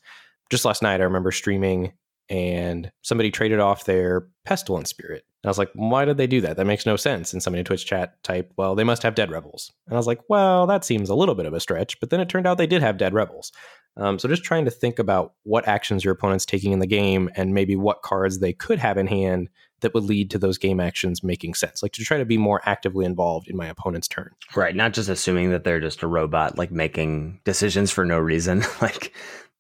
[0.50, 1.92] Just last night, I remember streaming
[2.28, 5.24] and somebody traded off their Pestilent Spirit.
[5.42, 6.56] And I was like, why did they do that?
[6.56, 7.32] That makes no sense.
[7.32, 9.72] And somebody in Twitch chat typed, well, they must have Dead Revels.
[9.86, 11.98] And I was like, well, that seems a little bit of a stretch.
[11.98, 13.50] But then it turned out they did have Dead Revels.
[13.96, 17.28] Um, so just trying to think about what actions your opponent's taking in the game
[17.34, 19.48] and maybe what cards they could have in hand
[19.80, 21.82] that would lead to those game actions making sense.
[21.82, 24.30] Like to try to be more actively involved in my opponent's turn.
[24.54, 24.74] Right.
[24.76, 28.62] Not just assuming that they're just a robot, like making decisions for no reason.
[28.80, 29.12] like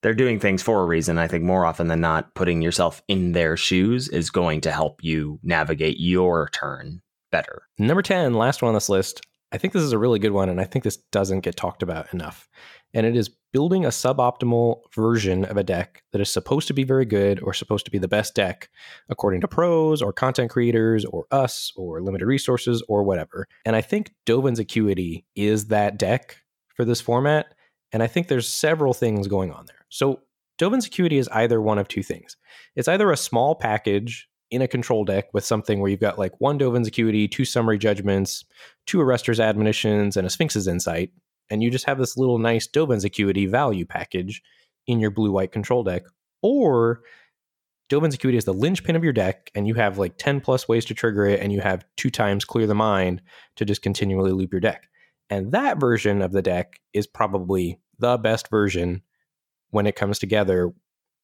[0.02, 1.18] they're doing things for a reason.
[1.18, 5.02] I think more often than not, putting yourself in their shoes is going to help
[5.02, 7.62] you navigate your turn better.
[7.78, 9.22] Number 10, last one on this list
[9.52, 11.82] I think this is a really good one, and I think this doesn't get talked
[11.82, 12.48] about enough.
[12.94, 16.84] And it is building a suboptimal version of a deck that is supposed to be
[16.84, 18.70] very good or supposed to be the best deck
[19.10, 23.46] according to pros or content creators or us or limited resources or whatever.
[23.66, 26.38] And I think Dovin's Acuity is that deck
[26.74, 27.54] for this format.
[27.92, 29.84] And I think there's several things going on there.
[29.88, 30.20] So
[30.58, 32.36] Dovin's Acuity is either one of two things.
[32.76, 36.38] It's either a small package in a control deck with something where you've got like
[36.40, 38.44] one Dovin's Acuity, two Summary Judgments,
[38.86, 41.10] two Arrester's Admonitions, and a Sphinx's Insight,
[41.50, 44.42] and you just have this little nice Dovin's Acuity value package
[44.86, 46.02] in your blue white control deck.
[46.42, 47.00] Or
[47.88, 50.84] Dovin's Acuity is the linchpin of your deck, and you have like 10 plus ways
[50.86, 53.22] to trigger it, and you have two times Clear the Mind
[53.56, 54.88] to just continually loop your deck.
[55.28, 59.00] And that version of the deck is probably the best version
[59.70, 60.72] when it comes together,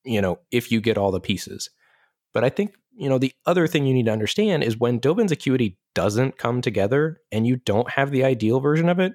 [0.05, 1.68] you know, if you get all the pieces.
[2.33, 5.31] But I think you know, the other thing you need to understand is when Dovin's
[5.31, 9.12] Acuity doesn't come together and you don't have the ideal version of it,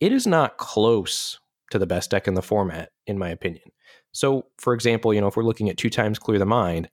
[0.00, 1.38] it is not close
[1.70, 3.64] to the best deck in the format, in my opinion.
[4.12, 6.88] So, for example, you know, if we're looking at two times Clear the Mind,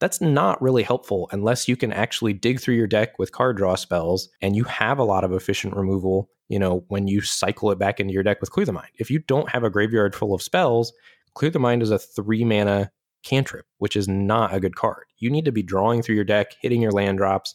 [0.00, 3.74] that's not really helpful unless you can actually dig through your deck with card draw
[3.74, 7.78] spells and you have a lot of efficient removal, you know, when you cycle it
[7.78, 8.90] back into your deck with Clear the Mind.
[8.98, 10.92] If you don't have a graveyard full of spells,
[11.34, 12.90] Clear the Mind is a three mana
[13.22, 15.04] cantrip, which is not a good card.
[15.18, 17.54] You need to be drawing through your deck, hitting your land drops.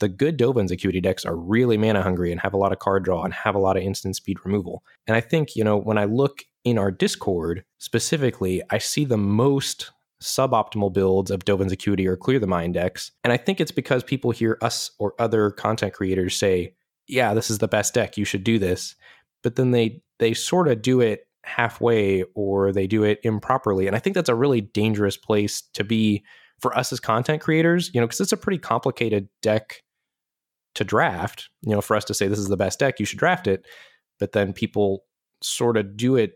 [0.00, 3.02] The good Dovin's Acuity decks are really mana hungry and have a lot of card
[3.04, 4.84] draw and have a lot of instant speed removal.
[5.06, 9.16] And I think, you know, when I look in our Discord specifically, I see the
[9.16, 9.90] most
[10.22, 13.12] suboptimal builds of Dovin's Acuity or Clear the Mind decks.
[13.24, 16.74] And I think it's because people hear us or other content creators say,
[17.06, 18.94] yeah, this is the best deck, you should do this.
[19.42, 23.86] But then they they sort of do it halfway or they do it improperly.
[23.86, 26.24] And I think that's a really dangerous place to be
[26.60, 29.82] for us as content creators, you know, because it's a pretty complicated deck
[30.74, 31.48] to draft.
[31.62, 33.64] You know, for us to say this is the best deck, you should draft it.
[34.18, 35.04] But then people
[35.40, 36.32] sort of do it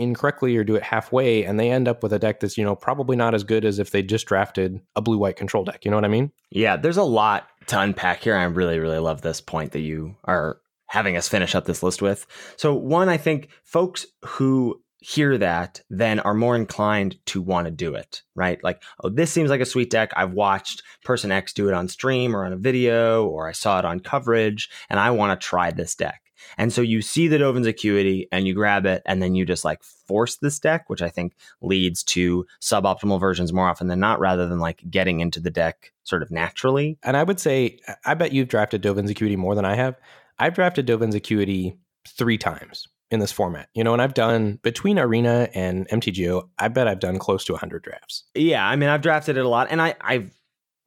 [0.00, 2.74] incorrectly or do it halfway and they end up with a deck that's, you know,
[2.74, 5.84] probably not as good as if they just drafted a blue white control deck.
[5.84, 6.32] You know what I mean?
[6.50, 8.34] Yeah, there's a lot to unpack here.
[8.34, 12.02] I really, really love this point that you are having us finish up this list
[12.02, 12.26] with.
[12.56, 17.70] So, one, I think folks who hear that then are more inclined to want to
[17.70, 18.62] do it, right?
[18.62, 20.10] Like, oh, this seems like a sweet deck.
[20.14, 23.78] I've watched person X do it on stream or on a video, or I saw
[23.78, 26.20] it on coverage, and I want to try this deck.
[26.58, 29.64] And so you see the Dovin's Acuity and you grab it, and then you just
[29.64, 34.20] like force this deck, which I think leads to suboptimal versions more often than not,
[34.20, 36.98] rather than like getting into the deck sort of naturally.
[37.02, 39.96] And I would say, I bet you've drafted Dovin's Acuity more than I have.
[40.38, 41.76] I've drafted Dovin's Acuity
[42.08, 43.68] three times in this format.
[43.74, 47.52] You know, and I've done between Arena and MTGO, I bet I've done close to
[47.52, 48.24] 100 drafts.
[48.34, 50.39] Yeah, I mean, I've drafted it a lot, and I I've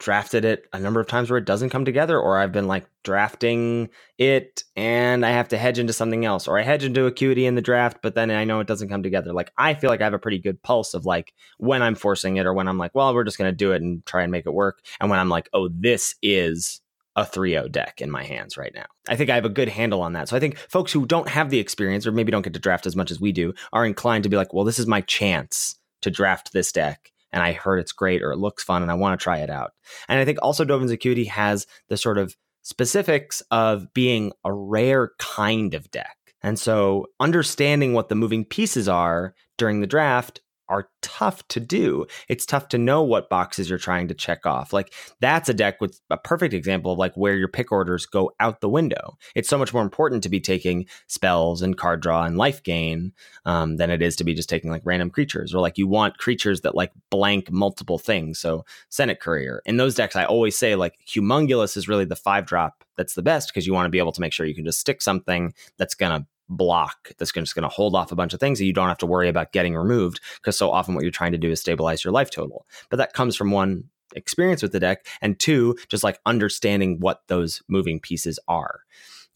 [0.04, 2.86] drafted it a number of times where it doesn't come together, or I've been like
[3.04, 7.46] drafting it and I have to hedge into something else, or I hedge into Acuity
[7.46, 9.32] in the draft, but then I know it doesn't come together.
[9.32, 12.36] Like I feel like I have a pretty good pulse of like when I'm forcing
[12.36, 14.32] it, or when I'm like, well, we're just going to do it and try and
[14.32, 16.82] make it work, and when I'm like, oh, this is
[17.16, 18.88] a 3-0 deck in my hands right now.
[19.08, 20.28] I think I have a good handle on that.
[20.28, 22.88] So I think folks who don't have the experience or maybe don't get to draft
[22.88, 25.78] as much as we do are inclined to be like, well, this is my chance
[26.02, 27.13] to draft this deck.
[27.34, 29.50] And I heard it's great or it looks fun and I want to try it
[29.50, 29.72] out.
[30.08, 35.12] And I think also Dovin's Acuity has the sort of specifics of being a rare
[35.20, 36.16] kind of deck.
[36.42, 40.42] And so understanding what the moving pieces are during the draft
[40.74, 42.08] are tough to do.
[42.28, 44.74] It's tough to know what boxes you're trying to check off.
[44.74, 48.32] Like that's a deck with a perfect example of like where your pick orders go
[48.40, 49.16] out the window.
[49.36, 53.14] It's so much more important to be taking spells and card draw and life gain
[53.46, 56.18] um, than it is to be just taking like random creatures or like you want
[56.18, 58.40] creatures that like blank multiple things.
[58.40, 62.48] So Senate Courier in those decks, I always say like Humongulus is really the five
[62.48, 64.66] drop that's the best because you want to be able to make sure you can
[64.66, 68.40] just stick something that's gonna block that's just going to hold off a bunch of
[68.40, 71.12] things that you don't have to worry about getting removed because so often what you're
[71.12, 72.66] trying to do is stabilize your life total.
[72.90, 73.86] But that comes from one
[74.16, 78.82] experience with the deck and two just like understanding what those moving pieces are.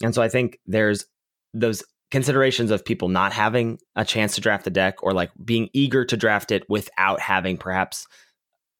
[0.02, 1.06] And so I think there's
[1.52, 5.68] those considerations of people not having a chance to draft the deck or like being
[5.72, 8.06] eager to draft it without having perhaps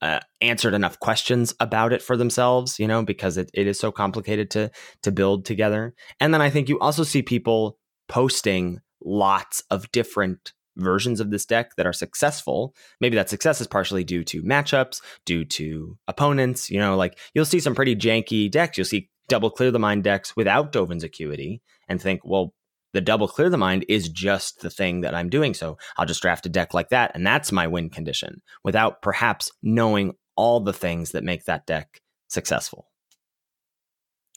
[0.01, 3.91] uh, answered enough questions about it for themselves, you know, because it, it is so
[3.91, 4.71] complicated to
[5.03, 5.95] to build together.
[6.21, 7.79] And then I think you also see people
[8.09, 12.75] posting lots of different versions of this deck that are successful.
[13.01, 16.71] Maybe that success is partially due to matchups, due to opponents.
[16.71, 18.79] You know, like you'll see some pretty janky decks.
[18.79, 22.55] You'll see double clear the mind decks without Dovin's Acuity and think, well,
[22.95, 25.53] the double clear the mind is just the thing that I'm doing.
[25.53, 27.13] So I'll just draft a deck like that.
[27.15, 32.01] And that's my win condition without perhaps knowing all the things that make that deck
[32.29, 32.87] successful.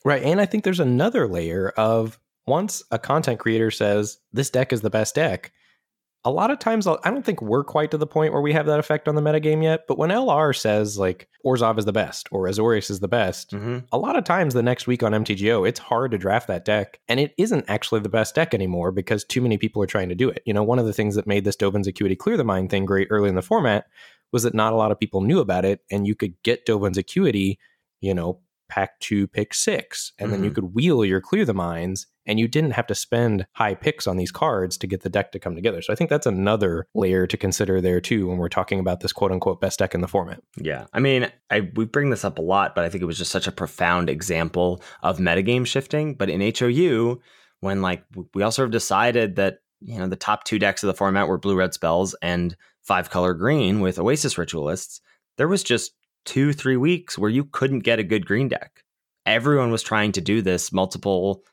[0.03, 0.23] Right.
[0.23, 4.81] And I think there's another layer of once a content creator says this deck is
[4.81, 5.51] the best deck,
[6.23, 8.53] a lot of times I'll, do not think we're quite to the point where we
[8.53, 9.85] have that effect on the metagame yet.
[9.87, 13.79] But when LR says like Orzhov is the best or Azorius is the best, mm-hmm.
[13.91, 16.99] a lot of times the next week on MTGO, it's hard to draft that deck.
[17.07, 20.15] And it isn't actually the best deck anymore because too many people are trying to
[20.15, 20.43] do it.
[20.45, 22.85] You know, one of the things that made this Dovin's Acuity Clear the Mind thing
[22.85, 23.85] great early in the format
[24.31, 25.81] was that not a lot of people knew about it.
[25.89, 27.57] And you could get Dovin's Acuity,
[27.99, 28.39] you know,
[28.71, 30.31] pack two, pick six, and mm-hmm.
[30.31, 30.55] then you mm-hmm.
[30.55, 34.15] could wheel your clear the minds, and you didn't have to spend high picks on
[34.15, 35.81] these cards to get the deck to come together.
[35.81, 39.11] So I think that's another layer to consider there too when we're talking about this
[39.11, 40.41] quote unquote best deck in the format.
[40.55, 43.17] Yeah, I mean, I we bring this up a lot, but I think it was
[43.17, 46.15] just such a profound example of metagame shifting.
[46.15, 47.19] But in HOU,
[47.59, 50.87] when like we all sort of decided that you know the top two decks of
[50.87, 55.01] the format were blue red spells and five color green with Oasis ritualists,
[55.35, 55.91] there was just
[56.25, 58.83] two, three weeks where you couldn't get a good green deck.
[59.25, 61.43] Everyone was trying to do this multiple,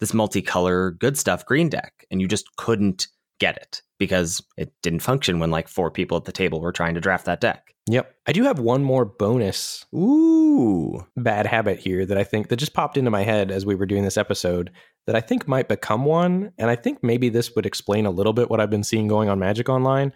[0.00, 3.08] this multicolor good stuff green deck, and you just couldn't
[3.38, 6.94] get it because it didn't function when like four people at the table were trying
[6.94, 7.74] to draft that deck.
[7.88, 8.14] Yep.
[8.26, 12.74] I do have one more bonus ooh bad habit here that I think that just
[12.74, 14.70] popped into my head as we were doing this episode
[15.06, 18.32] that I think might become one and I think maybe this would explain a little
[18.32, 20.12] bit what I've been seeing going on Magic Online.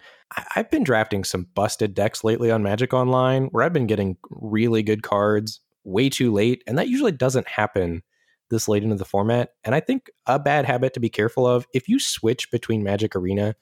[0.55, 4.83] I've been drafting some busted decks lately on Magic Online where I've been getting really
[4.83, 8.03] good cards way too late and that usually doesn't happen
[8.49, 9.49] this late into the format.
[9.63, 13.15] And I think a bad habit to be careful of if you switch between Magic
[13.15, 13.55] Arena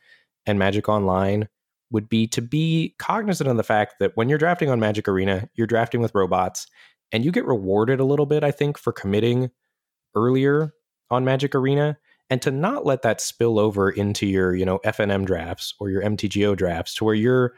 [0.46, 1.48] and Magic Online
[1.92, 5.50] would be to be cognizant of the fact that when you're drafting on Magic Arena,
[5.56, 6.68] you're drafting with robots
[7.12, 9.50] and you get rewarded a little bit, I think, for committing
[10.16, 10.74] earlier
[11.10, 11.98] on Magic Arena
[12.30, 16.02] and to not let that spill over into your, you know, FNM drafts or your
[16.02, 17.54] MTGO drafts to where you're,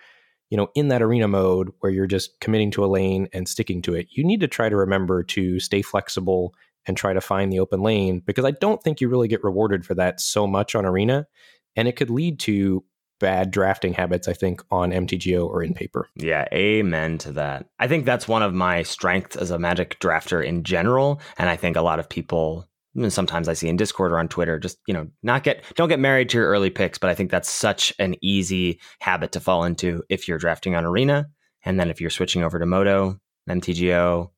[0.50, 3.82] you know, in that arena mode where you're just committing to a lane and sticking
[3.84, 4.08] to it.
[4.12, 6.54] You need to try to remember to stay flexible
[6.86, 9.86] and try to find the open lane because I don't think you really get rewarded
[9.86, 11.28] for that so much on arena
[11.76, 12.84] and it could lead to
[13.20, 16.08] bad drafting habits, I think, on MTGO or in paper.
[16.16, 17.66] Yeah, amen to that.
[17.80, 21.22] I think that's one of my strengths as a Magic drafter in general.
[21.38, 22.68] And I think a lot of people,
[23.10, 26.00] sometimes I see in Discord or on Twitter, just, you know, not get, don't get
[26.00, 26.98] married to your early picks.
[26.98, 30.86] But I think that's such an easy habit to fall into if you're drafting on
[30.86, 31.28] Arena.
[31.64, 33.20] And then if you're switching over to Moto,
[33.50, 34.30] MTGO,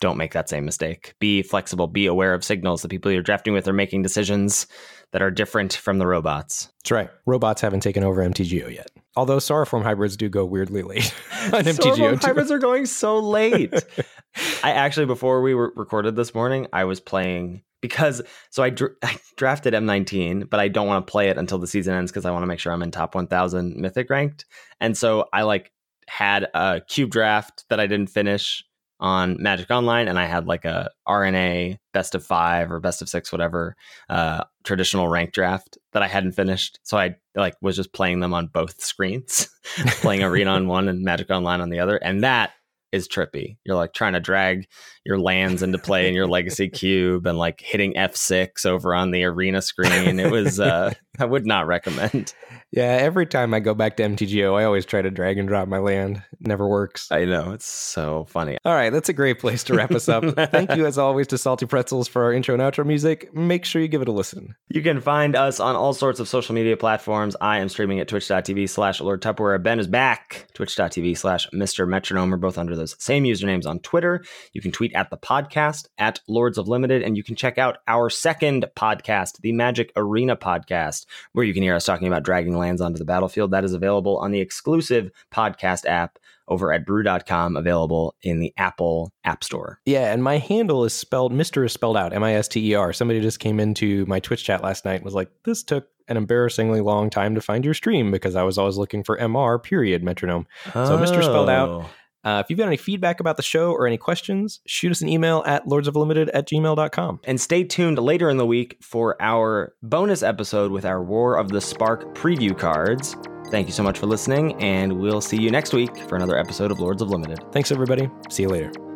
[0.00, 1.14] don't make that same mistake.
[1.18, 2.82] Be flexible, be aware of signals.
[2.82, 4.66] The people you're drafting with are making decisions
[5.12, 6.70] that are different from the robots.
[6.82, 7.10] That's right.
[7.26, 8.90] Robots haven't taken over MTGO yet.
[9.16, 11.14] Although Sauroform hybrids do go weirdly late
[11.52, 12.20] on MTGO.
[12.20, 13.72] hybrids are going so late.
[14.62, 18.96] I actually, before we were recorded this morning, I was playing because so I, dr-
[19.02, 22.24] I drafted M19, but I don't want to play it until the season ends because
[22.24, 24.46] I want to make sure I'm in top 1000 mythic ranked.
[24.80, 25.70] And so I like
[26.08, 28.64] had a cube draft that I didn't finish
[29.00, 33.08] on Magic Online, and I had like a RNA best of five or best of
[33.10, 33.76] six, whatever,
[34.08, 36.78] uh, traditional rank draft that I hadn't finished.
[36.84, 39.50] So I like was just playing them on both screens,
[40.00, 42.52] playing Arena on one and Magic Online on the other, and that
[42.94, 43.56] is trippy.
[43.64, 44.68] You're like trying to drag
[45.04, 49.24] your lands into play in your legacy cube and like hitting F6 over on the
[49.24, 50.20] arena screen.
[50.20, 52.34] It was uh I would not recommend.
[52.70, 55.68] Yeah, every time I go back to MTGO, I always try to drag and drop
[55.68, 56.22] my land.
[56.32, 57.06] It never works.
[57.12, 57.52] I know.
[57.52, 58.58] It's so funny.
[58.64, 60.24] All right, that's a great place to wrap us up.
[60.50, 63.32] Thank you, as always, to Salty Pretzels for our intro and outro music.
[63.32, 64.56] Make sure you give it a listen.
[64.68, 67.36] You can find us on all sorts of social media platforms.
[67.40, 69.62] I am streaming at twitch.tv slash Lord Tupperware.
[69.62, 70.48] Ben is back.
[70.54, 71.86] Twitch.tv slash Mr.
[71.86, 72.30] Metronome.
[72.30, 74.24] We're both under those same usernames on Twitter.
[74.52, 77.78] You can tweet at the podcast at Lords of Limited, and you can check out
[77.86, 82.56] our second podcast, the Magic Arena podcast, where you can hear us talking about dragging
[82.56, 83.50] lands onto the battlefield.
[83.50, 89.12] That is available on the exclusive podcast app over at brew.com, available in the Apple
[89.24, 89.80] App Store.
[89.86, 91.64] Yeah, and my handle is spelled, Mr.
[91.64, 92.92] is spelled out, M I S T E R.
[92.92, 96.16] Somebody just came into my Twitch chat last night and was like, this took an
[96.16, 100.02] embarrassingly long time to find your stream because I was always looking for MR, period,
[100.02, 100.46] metronome.
[100.74, 100.84] Oh.
[100.84, 101.22] So Mr.
[101.22, 101.86] spelled out.
[102.24, 105.08] Uh, if you've got any feedback about the show or any questions, shoot us an
[105.08, 107.20] email at lordsoflimited at gmail.com.
[107.24, 111.48] And stay tuned later in the week for our bonus episode with our War of
[111.50, 113.16] the Spark preview cards.
[113.50, 116.70] Thank you so much for listening, and we'll see you next week for another episode
[116.70, 117.44] of Lords of Limited.
[117.52, 118.08] Thanks, everybody.
[118.30, 118.93] See you later.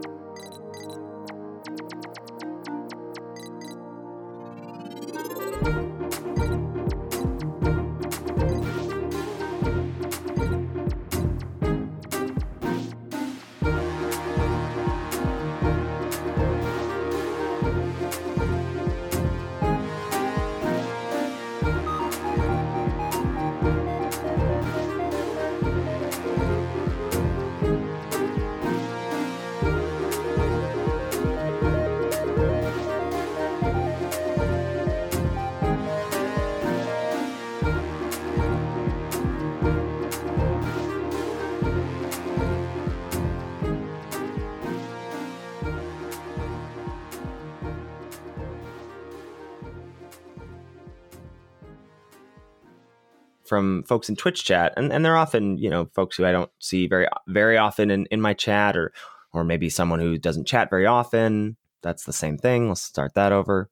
[53.88, 56.86] Folks in Twitch chat, and, and they're often, you know, folks who I don't see
[56.86, 58.92] very very often in, in my chat or
[59.32, 61.56] or maybe someone who doesn't chat very often.
[61.82, 62.68] That's the same thing.
[62.68, 63.70] Let's start that over.